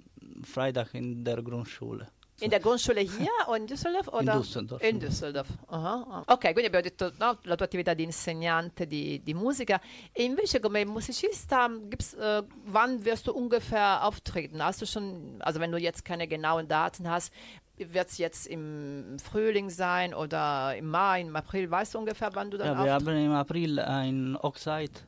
[0.44, 2.08] Freitag in der Grundschule.
[2.40, 4.08] In der Grundschule hier o in Düsseldorf?
[4.08, 4.38] Oder?
[4.38, 4.82] Düsseldorf.
[4.82, 5.48] In Düsseldorf.
[5.66, 6.22] Ah, ah.
[6.28, 9.80] Ok, quindi abbiamo detto no, la tua attività di insegnante di, di musica.
[10.12, 14.62] E invece come Musicista, gibt's, äh, wann wirst du ungefähr auftreten?
[14.62, 17.32] Hast du schon, also wenn du jetzt keine genauen Daten hast,
[17.76, 21.68] wird es jetzt im Frühling sein oder im Mai, im April?
[21.70, 25.07] Weißt du ungefähr, wann du dann Ja, wir haben im April ein Hochzeit.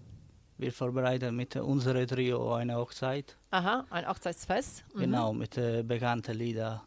[0.60, 3.34] Wir vorbereiten mit unserem Trio eine Hochzeit.
[3.50, 4.84] Aha, ein Hochzeitsfest.
[4.92, 5.00] Mhm.
[5.00, 6.82] Genau, mit äh, bekannten Liedern.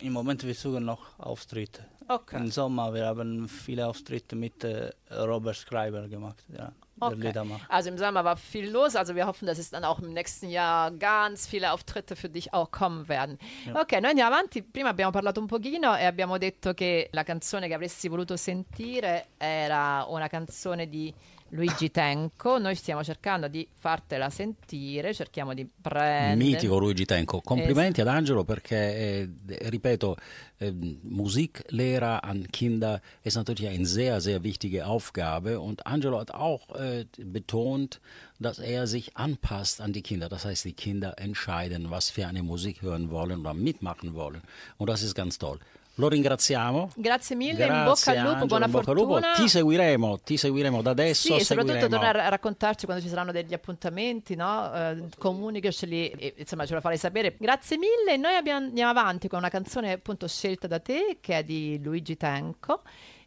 [0.00, 1.86] Im Moment wir suchen noch Auftritte.
[2.08, 2.36] Okay.
[2.36, 6.44] Im Sommer wir haben viele Auftritte mit äh, Robert Schreiber gemacht.
[6.54, 7.30] Ja, Okay.
[7.68, 10.48] Also im Sommer war viel los, also wir hoffen, dass es dann auch im nächsten
[10.48, 13.38] Jahr ganz viele Auftritte für dich auch kommen werden.
[13.74, 14.62] Ok, noi andiamo avanti.
[14.62, 19.26] Prima abbiamo parlato un pochino e abbiamo detto che la canzone che avresti voluto sentire
[19.36, 21.12] era una canzone di
[21.50, 22.58] Luigi Tenco.
[22.58, 26.36] Noi stiamo cercando di fartela sentire, cerchiamo di prendere...
[26.36, 27.40] Mitico Luigi Tenco.
[27.40, 29.30] Complimenti ad Angelo perché, eh,
[29.68, 30.16] ripeto,
[30.58, 30.72] äh,
[31.02, 35.60] Musiklehrer an Kinder ist natürlich eine sehr, sehr wichtige Aufgabe.
[35.60, 38.00] Und Angelo hat auch äh, betont,
[38.38, 40.28] dass er sich anpasst an die Kinder.
[40.28, 44.42] Das heißt, die Kinder entscheiden, was für eine Musik hören wollen oder mitmachen wollen.
[44.76, 45.58] Und das ist ganz toll.
[45.98, 46.90] Lo ringraziamo.
[46.94, 48.82] Grazie mille, in bocca Grazie, al lupo, Angelo, buona al lupo.
[48.82, 49.32] fortuna.
[49.34, 51.28] Ti seguiremo, ti seguiremo da adesso.
[51.28, 54.72] Sì, e soprattutto seguiremo- tornare a raccontarci quando ci saranno degli appuntamenti, no?
[54.74, 57.36] Eh, comunicaceli, e, insomma ce lo farai sapere.
[57.38, 61.42] Grazie mille, noi abbiamo- andiamo avanti con una canzone appunto scelta da te che è
[61.44, 62.82] di Luigi Tenco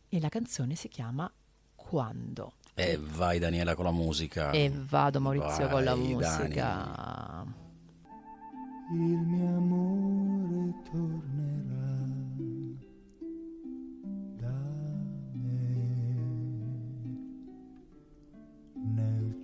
[0.07, 1.31] e la canzone si chiama
[1.75, 2.53] Quando.
[2.75, 4.51] E vai Daniela con la musica.
[4.51, 7.45] E vado Maurizio con la Vai, musica.
[8.91, 11.88] il mio amore tornerà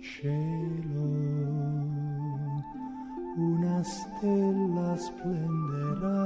[0.06, 1.06] cielo
[3.36, 6.24] una stella splenderà.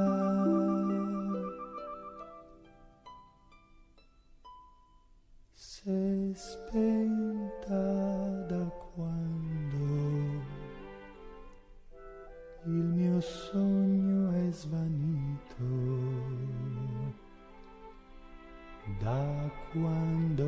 [5.55, 7.83] Se spenta
[8.51, 8.65] da
[8.95, 9.87] quando
[12.67, 15.65] il mio sogno è svanito
[19.01, 20.45] da quando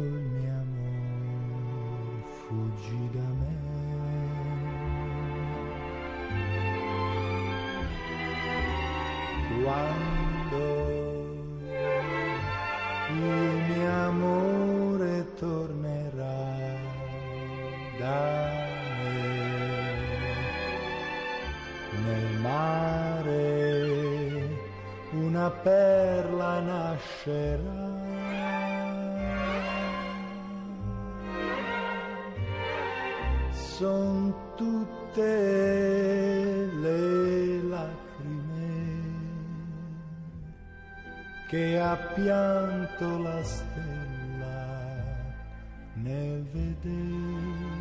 [25.62, 27.90] perla nascerà.
[33.52, 35.22] Son tutte
[36.80, 38.80] le lacrime
[41.48, 43.82] che ha pianto la stella
[45.94, 47.72] nel vedere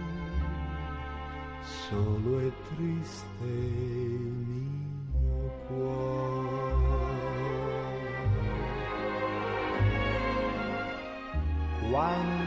[1.61, 6.40] solo e triste il mio cuore.
[11.91, 12.40] One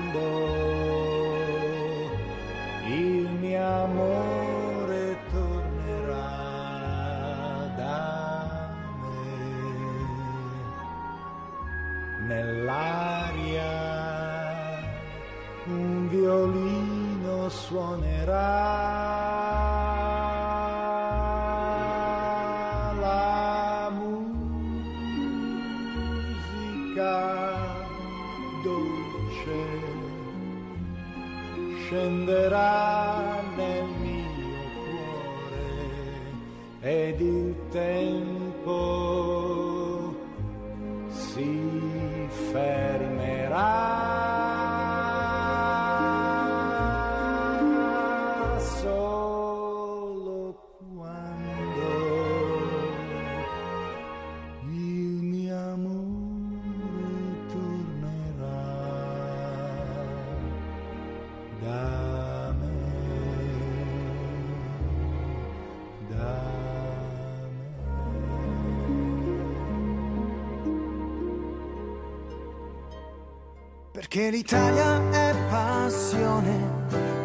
[74.05, 76.53] Perché l'Italia è passione.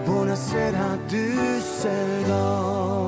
[0.05, 2.98] Buonasera Düsseldorf.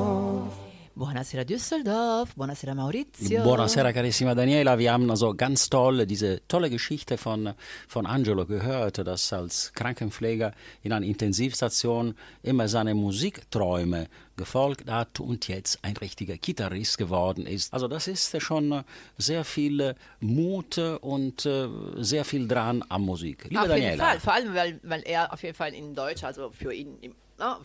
[0.94, 3.44] Buonasera Düsseldorf, buonasera Maurizio.
[3.44, 4.78] Buonasera, carissima Daniela.
[4.78, 7.54] Wir haben also ganz toll diese tolle Geschichte von,
[7.88, 10.52] von Angelo gehört, dass als Krankenpfleger
[10.84, 17.74] in einer Intensivstation immer seine Musikträume gefolgt hat und jetzt ein richtiger Gitarrist geworden ist.
[17.74, 18.84] Also das ist schon
[19.18, 23.46] sehr viel Mut und äh, sehr viel dran am Musik.
[23.46, 24.04] Liebe Auf jeden Daniela.
[24.04, 27.16] Fall, vor allem, weil, weil er auf jeden Fall in Deutsch, also für ihn, im,
[27.38, 27.62] na,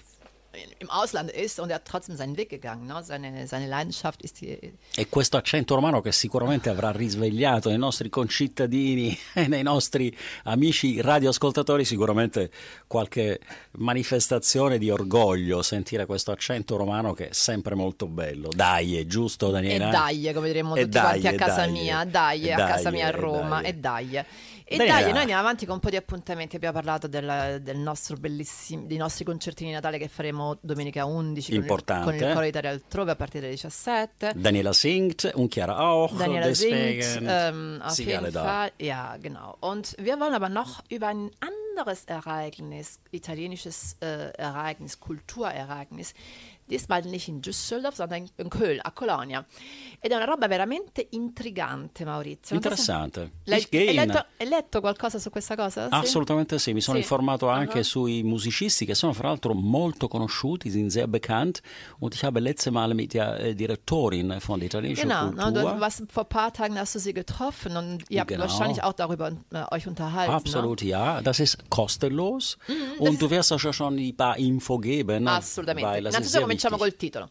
[0.78, 2.86] im Ausland ist und er hat trotzdem seinen Weg gegangen.
[2.86, 3.02] Ne?
[3.02, 4.58] Seine, seine Leidenschaft ist die.
[4.96, 11.00] E questo accento romano che sicuramente avrà risvegliato nei nostri concittadini e nei nostri amici
[11.00, 12.50] radioascoltatori sicuramente
[12.86, 13.40] qualche
[13.72, 18.48] manifestazione di orgoglio sentire questo accento romano che è sempre molto bello.
[18.54, 19.90] Dai, è giusto E Daniela?
[19.90, 22.56] dai, come diremmo E tutti dai, quanti a e casa dai, mia, e dai, a
[22.56, 24.24] casa mia a e Roma, e dai.
[24.68, 25.00] E Daniela.
[25.00, 26.56] dai, noi andiamo avanti con un po' di appuntamenti.
[26.56, 31.50] Abbiamo parlato del, del nostro bellissimo, dei nostri concertini di Natale che faremo domenica 11
[31.50, 32.04] con il, Importante.
[32.04, 34.32] con il Coro Italia altrove a partire dalle 17.
[34.34, 36.16] Daniela singt und Chiara auch.
[36.16, 38.42] Daniela singt, ähm, auf sind jeden alle da.
[38.42, 38.72] Fall.
[38.78, 39.56] Ja, genau.
[39.60, 46.12] Und wir wollen aber noch über ein anderes Ereignis, italienisches äh, Ereignis, Kulturereignis,
[46.68, 49.44] diesmal nicht in Düsseldorf, sondern in Köln, a Colonia.
[50.00, 52.54] Ed è una roba veramente intrigante, Maurizio.
[52.56, 53.30] Interessante.
[53.44, 55.88] Lei- hai, letto, hai letto qualcosa su questa cosa?
[55.88, 55.94] Sì?
[55.94, 57.02] Assolutamente sì, mi sono Sì.
[57.02, 57.82] informato anche Aha.
[57.84, 61.60] sui musicisti che sono fra l'altro molto conosciuti, sind sehr bekannt
[61.98, 65.72] und ich habe letzte Mal mit der äh, Direktorin von der italienischen Genau, ne, Kultur
[65.74, 68.42] du, was, vor ein paar Tagen hast du sie getroffen und ihr habt Genau.
[68.42, 70.32] wahrscheinlich auch darüber äh, euch unterhalten.
[70.32, 71.20] Absolut, ja.
[71.22, 75.24] Das ist kostenlos Mhm, und du wirst auch schon ein paar Info geben.
[75.24, 75.30] No?
[75.32, 75.88] Assolutamente.
[75.90, 77.30] Weil das ist sehr cominciamo col titolo.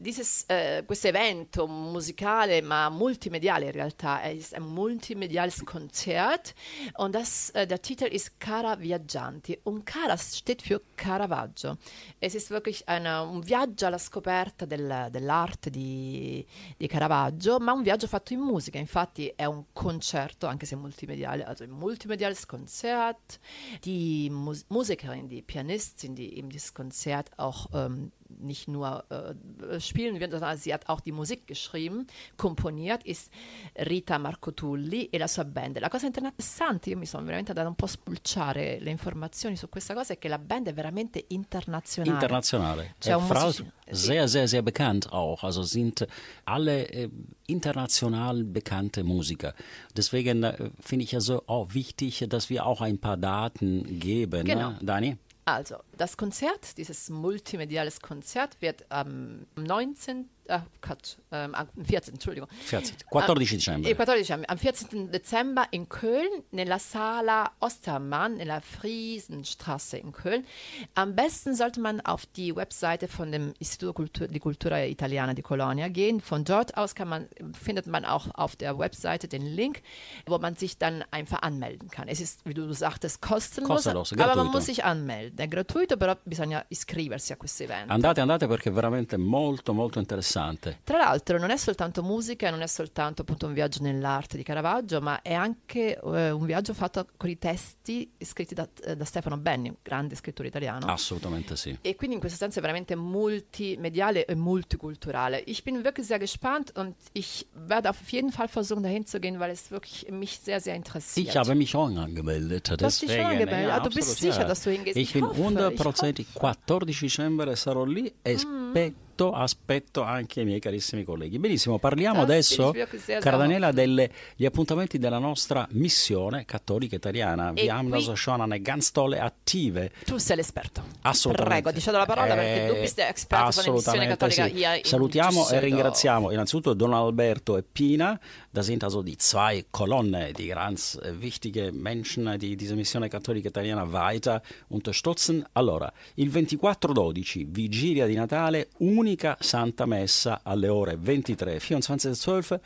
[0.00, 6.54] Dieses, eh, questo evento musicale, ma multimediale in realtà, è ist ein multimediales Konzert
[6.98, 11.78] und das, äh, der Titel ist Cara Viaggianti und Cara steht für Caravaggio.
[12.20, 16.46] Es ist wirklich eine, un viaggio alla scoperta del- dell'arte di,
[16.76, 21.42] di Caravaggio, ma un viaggio fatto in musica, infatti è un concerto, anche se multimediale,
[21.42, 23.40] also ein multimediales Konzert.
[23.82, 30.20] Die Mus Musikerin, die Pianistin, die eben dieses Konzert auch ähm, nicht nur äh, spielen
[30.20, 33.30] wird, sondern sie hat auch die Musik geschrieben, komponiert, ist
[33.74, 35.80] Rita Marcotulli e la sua band.
[35.80, 39.68] La cosa interessante, io mi sono veramente andata un po' a spulciare le informazioni su
[39.68, 42.14] questa cosa, è che la band è veramente internazionale.
[42.14, 42.94] Internationale.
[42.98, 43.52] C'è Äh, un Frau,
[43.90, 45.42] sehr, sehr, sehr bekannt auch.
[45.44, 46.06] Also sind
[46.44, 47.08] alle äh,
[47.46, 49.54] international bekannte Musiker.
[49.96, 54.44] Deswegen äh, finde ich also auch wichtig, dass wir auch ein paar Daten geben.
[54.44, 54.70] Genau.
[54.70, 54.78] Ne?
[54.82, 55.16] Dani?
[55.44, 60.28] Also, das Konzert, dieses multimediales Konzert wird am 19.
[60.50, 62.14] Ah, Quatsch, ähm, am 14.
[62.14, 62.48] Entschuldigung.
[62.64, 63.94] 14, 14 Am- dicembre.
[63.94, 65.10] 14 dicembre, am 14.
[65.12, 70.46] December in Köln, nella Sala Ostermann, nella Friesenstraße in Köln.
[70.94, 75.42] Am besten sollte man auf die Webseite von dem Istituto Cultu di Cultura Italiana di
[75.42, 76.22] Colonia gehen.
[76.22, 79.82] Von dort aus man, findet man auch auf der Webseite den Link,
[80.24, 82.08] wo man sich dann einfach anmelden kann.
[82.08, 85.38] Es ist, wie du sagtest, kostenlos, Kostenlos, aber man muss sich anmelden.
[85.38, 85.48] È
[85.88, 87.92] gratuito, però bisogna iscriversi a questo evento.
[87.92, 90.80] Andate, andate perché è veramente molto, molto interessante.
[90.84, 95.00] Tra l'altro non è soltanto musica, non è soltanto appunto un viaggio nell'arte di Caravaggio,
[95.00, 99.36] ma è anche eh, un viaggio fatto con i testi scritti da, eh, da Stefano
[99.38, 100.86] Benni, un grande scrittore italiano.
[100.86, 101.76] Assolutamente sì.
[101.80, 105.42] E quindi in questo senso è veramente multimediale e multikulturale.
[105.46, 109.38] Ich bin wirklich sehr gespannt und ich werde auf jeden Fall versuchen, dahin zu gehen,
[109.38, 111.28] weil es wirklich mich sehr, sehr interessiert.
[111.28, 112.68] Ich habe mich auch angemeldet.
[112.78, 113.68] Du hast dich schon angemeldet?
[113.68, 114.96] ja, Ah, du bist sicher, dass du hingehst?
[114.96, 115.40] Ich Ich bin hoffe,
[115.82, 116.26] 100% hoffe.
[116.32, 121.38] 14 dicembre sarò lì e aspetto, aspetto anche i miei carissimi colleghi.
[121.38, 122.72] Benissimo, parliamo adesso,
[123.20, 127.52] cara Daniela, degli appuntamenti della nostra missione cattolica italiana.
[127.54, 130.84] E also schon eine ganz tolle aktive Tu sei l'esperto.
[131.02, 131.62] Assolutamente.
[131.62, 134.80] Prego, dicendo la parola perché tu Eh, bist der Experte von der Missione Cattolica sì.
[134.88, 138.18] Salutiamo e ringraziamo innanzitutto Don Alberto e Pina.
[138.58, 143.50] Das sind also die zwei Kolonne, die ganz äh, wichtige Menschen, die diese Missione Cattolica
[143.50, 145.44] Italiana weiter unterstützen.
[145.52, 152.58] Allora, il 24-12, vigilia di Natale, unica Santa Messa alle ore 23, 24.12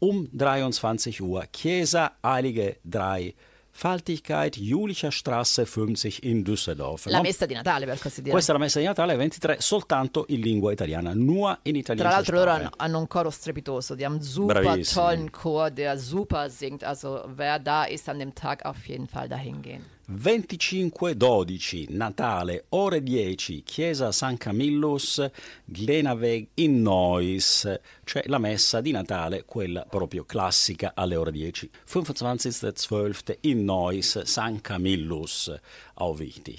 [0.00, 1.44] um 23 Uhr.
[1.52, 3.32] Chiesa Heilige Drei.
[3.76, 7.04] Faltigkeit, Julicher Straße 50 in Düsseldorf.
[7.10, 7.24] La no?
[7.24, 8.30] messa di Natale, per così dire.
[8.30, 12.36] Questa è la messa di Natale 23 soltanto in lingua italiana, nur in Tra l'altro
[12.36, 12.74] loro hanno, italiano.
[12.78, 16.84] hanno un coro strepitoso, die haben super tollen Chor, der super singt.
[16.84, 19.84] Also wer da ist an dem Tag, auf jeden Fall dahin gehen.
[20.08, 25.24] 25-12 Natale, ore 10, chiesa San Camillus,
[25.64, 31.70] Glenaveg in Nois, cioè la messa di Natale, quella proprio classica alle ore 10.
[31.92, 35.52] 25-12 in Nois, San Camillus,
[35.94, 36.58] auch wichtig.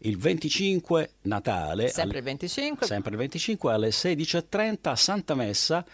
[0.00, 2.86] Il 25 Natale, Sempre alle- il 25.
[2.86, 5.84] sempre il 25 alle 16.30 Santa Messa,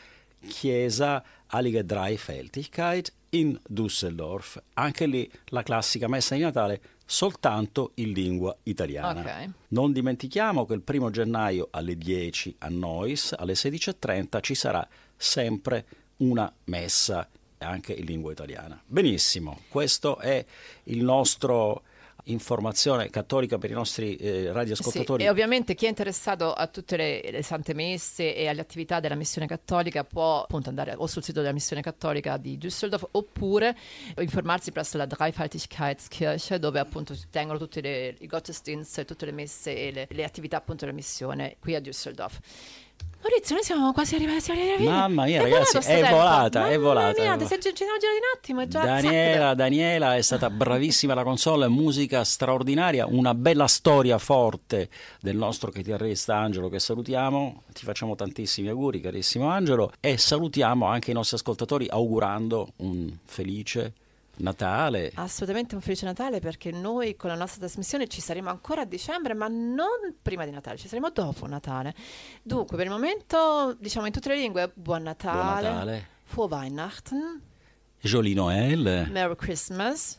[0.47, 4.63] chiesa Heilige Dreifältigkeit in Düsseldorf.
[4.75, 9.21] Anche lì la classica messa di Natale soltanto in lingua italiana.
[9.21, 9.51] Ok.
[9.69, 15.85] Non dimentichiamo che il primo gennaio alle 10 a Nois, alle 16.30 ci sarà sempre
[16.19, 17.29] una messa
[17.59, 18.81] anche in lingua italiana.
[18.87, 20.45] Benissimo, questo è
[20.85, 21.83] il nostro
[22.25, 25.23] informazione cattolica per i nostri eh, radioascoltatori.
[25.23, 29.01] Sì, e ovviamente chi è interessato a tutte le, le sante messe e alle attività
[29.01, 33.77] della missione cattolica può appunto andare o sul sito della missione cattolica di Düsseldorf oppure
[34.19, 39.93] informarsi presso la Dreifaltigkeitskirche dove appunto si tengono tutti i Gottesdienst, tutte le messe e
[39.93, 42.39] le, le attività appunto della missione qui a Düsseldorf.
[43.25, 44.41] Maurizio, noi siamo quasi arrivati.
[44.43, 44.85] Siamo arrivati.
[44.85, 48.37] Mamma mia, È ragazzi, è volata, è volata, Mia, ti sei- ci siamo girati un
[48.37, 48.61] attimo.
[48.61, 54.91] È già Daniela, Daniela è stata bravissima alla console, musica straordinaria, una bella storia forte
[55.21, 61.11] del nostro chitarrista Angelo che salutiamo, ti facciamo tantissimi auguri carissimo Angelo e salutiamo anche
[61.11, 63.95] i nostri ascoltatori augurando un felice
[64.37, 65.13] Natale.
[65.15, 69.35] Assolutamente un felice Natale perché noi con la nostra trasmissione ci saremo ancora a dicembre,
[69.35, 71.95] ma non prima di Natale, ci saremo dopo Natale.
[72.43, 76.09] Dunque, per il momento, diciamo in tutte le lingue, buon Natale, Buon Natale.
[76.25, 77.43] Frohe Weihnachten,
[78.01, 79.09] Jolie Noël.
[79.11, 80.19] Merry Christmas.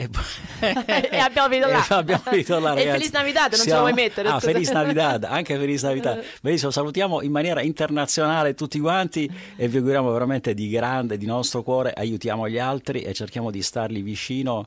[0.00, 0.08] E,
[1.10, 1.84] e abbiamo finito là.
[1.90, 2.90] E abbiamo finito là, E.
[2.90, 4.28] Feliz Navidad, non ce lo Siamo- vuoi mettere?
[4.28, 4.52] Ah, scusa.
[4.52, 6.24] Feliz Navidad, anche Feliz Navidad.
[6.40, 11.62] Benissimo, salutiamo in maniera internazionale tutti quanti e vi auguriamo veramente di grande, di nostro
[11.62, 14.66] cuore, aiutiamo gli altri e cerchiamo di starli vicino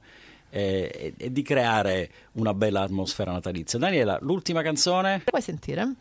[0.52, 3.80] eh, e, e di creare una bella atmosfera natalizia.
[3.80, 5.24] Daniela, l'ultima canzone?
[5.26, 5.94] Vuoi sentire?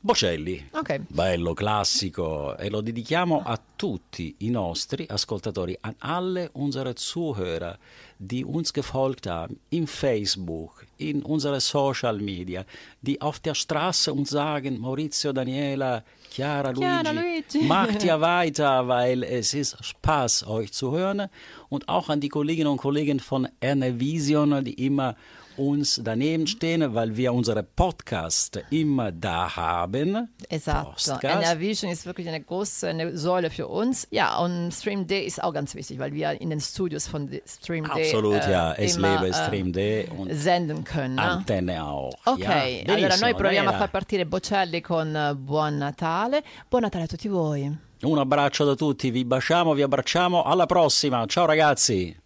[0.00, 0.68] Bocelli.
[0.72, 1.02] Ok.
[1.06, 7.76] Bello, classico e lo dedichiamo a tutti i nostri ascoltatori, an alle unsere Zuhörer,
[8.24, 12.64] die uns gefolgt haben, in Facebook, in unsere Social Media,
[13.00, 17.64] die auf der Straße uns sagen, Maurizio, Daniela, Chiara, Luigi, Chiara, Luigi.
[17.66, 21.28] macht ja weiter, weil es ist Spaß, euch zu hören.
[21.68, 25.16] Und auch an die Kolleginnen und Kollegen von Erne Vision, die immer
[25.62, 30.28] uns daneben stehen, weil wir unsere Podcast immer da haben.
[30.48, 30.90] Esatto.
[30.90, 31.24] Podcast.
[31.24, 34.06] Enervision ist wirklich eine große eine Säule für uns.
[34.10, 37.84] Ja, und Stream Day ist auch ganz wichtig, weil wir in den Studios von Stream
[37.94, 38.72] Day Absolut, äh, ja.
[38.74, 41.14] Es lebe äh, Stream Day und senden können.
[41.14, 41.22] ne?
[41.22, 42.12] Antenne auch.
[42.26, 42.94] Ok, ja.
[42.94, 46.42] allora noi proviamo a far partire Bocelli con eh, Buon Natale.
[46.68, 47.90] Buon Natale a tutti voi.
[48.02, 52.21] Un abbraccio da tutti, vi baciamo, vi abbracciamo, alla prossima, ciao ragazzi!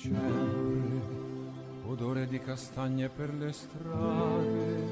[0.00, 1.02] Dicembre,
[1.84, 4.86] odore di castagne per le strade,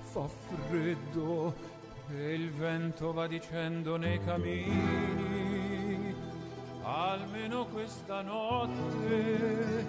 [0.00, 1.54] fa freddo
[2.10, 6.14] e il vento va dicendo nei camini,
[6.82, 9.86] almeno questa notte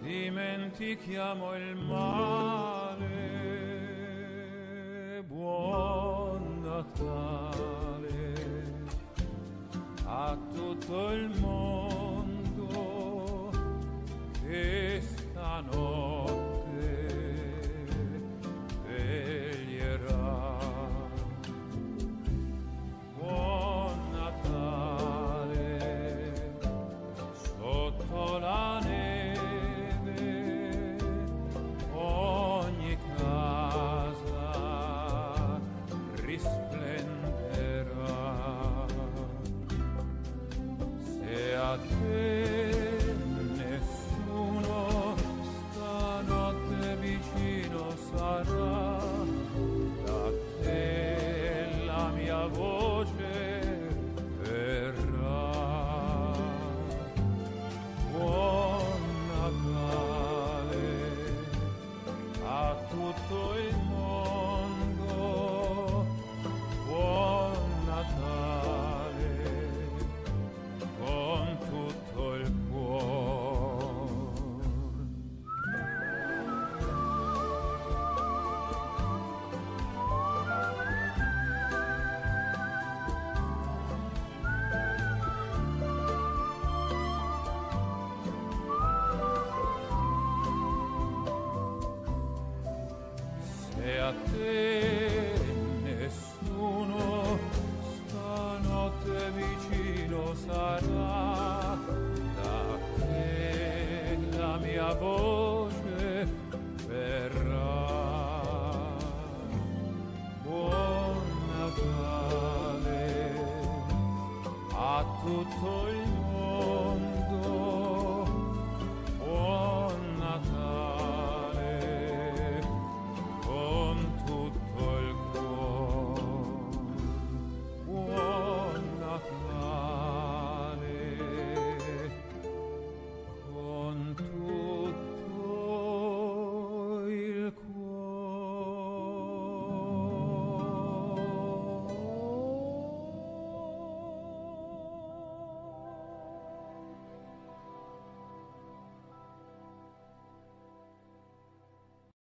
[0.00, 3.10] dimentichiamo il male.
[5.26, 8.34] Buon Natale
[10.06, 11.91] a tutto il mondo
[14.52, 16.21] esta noche.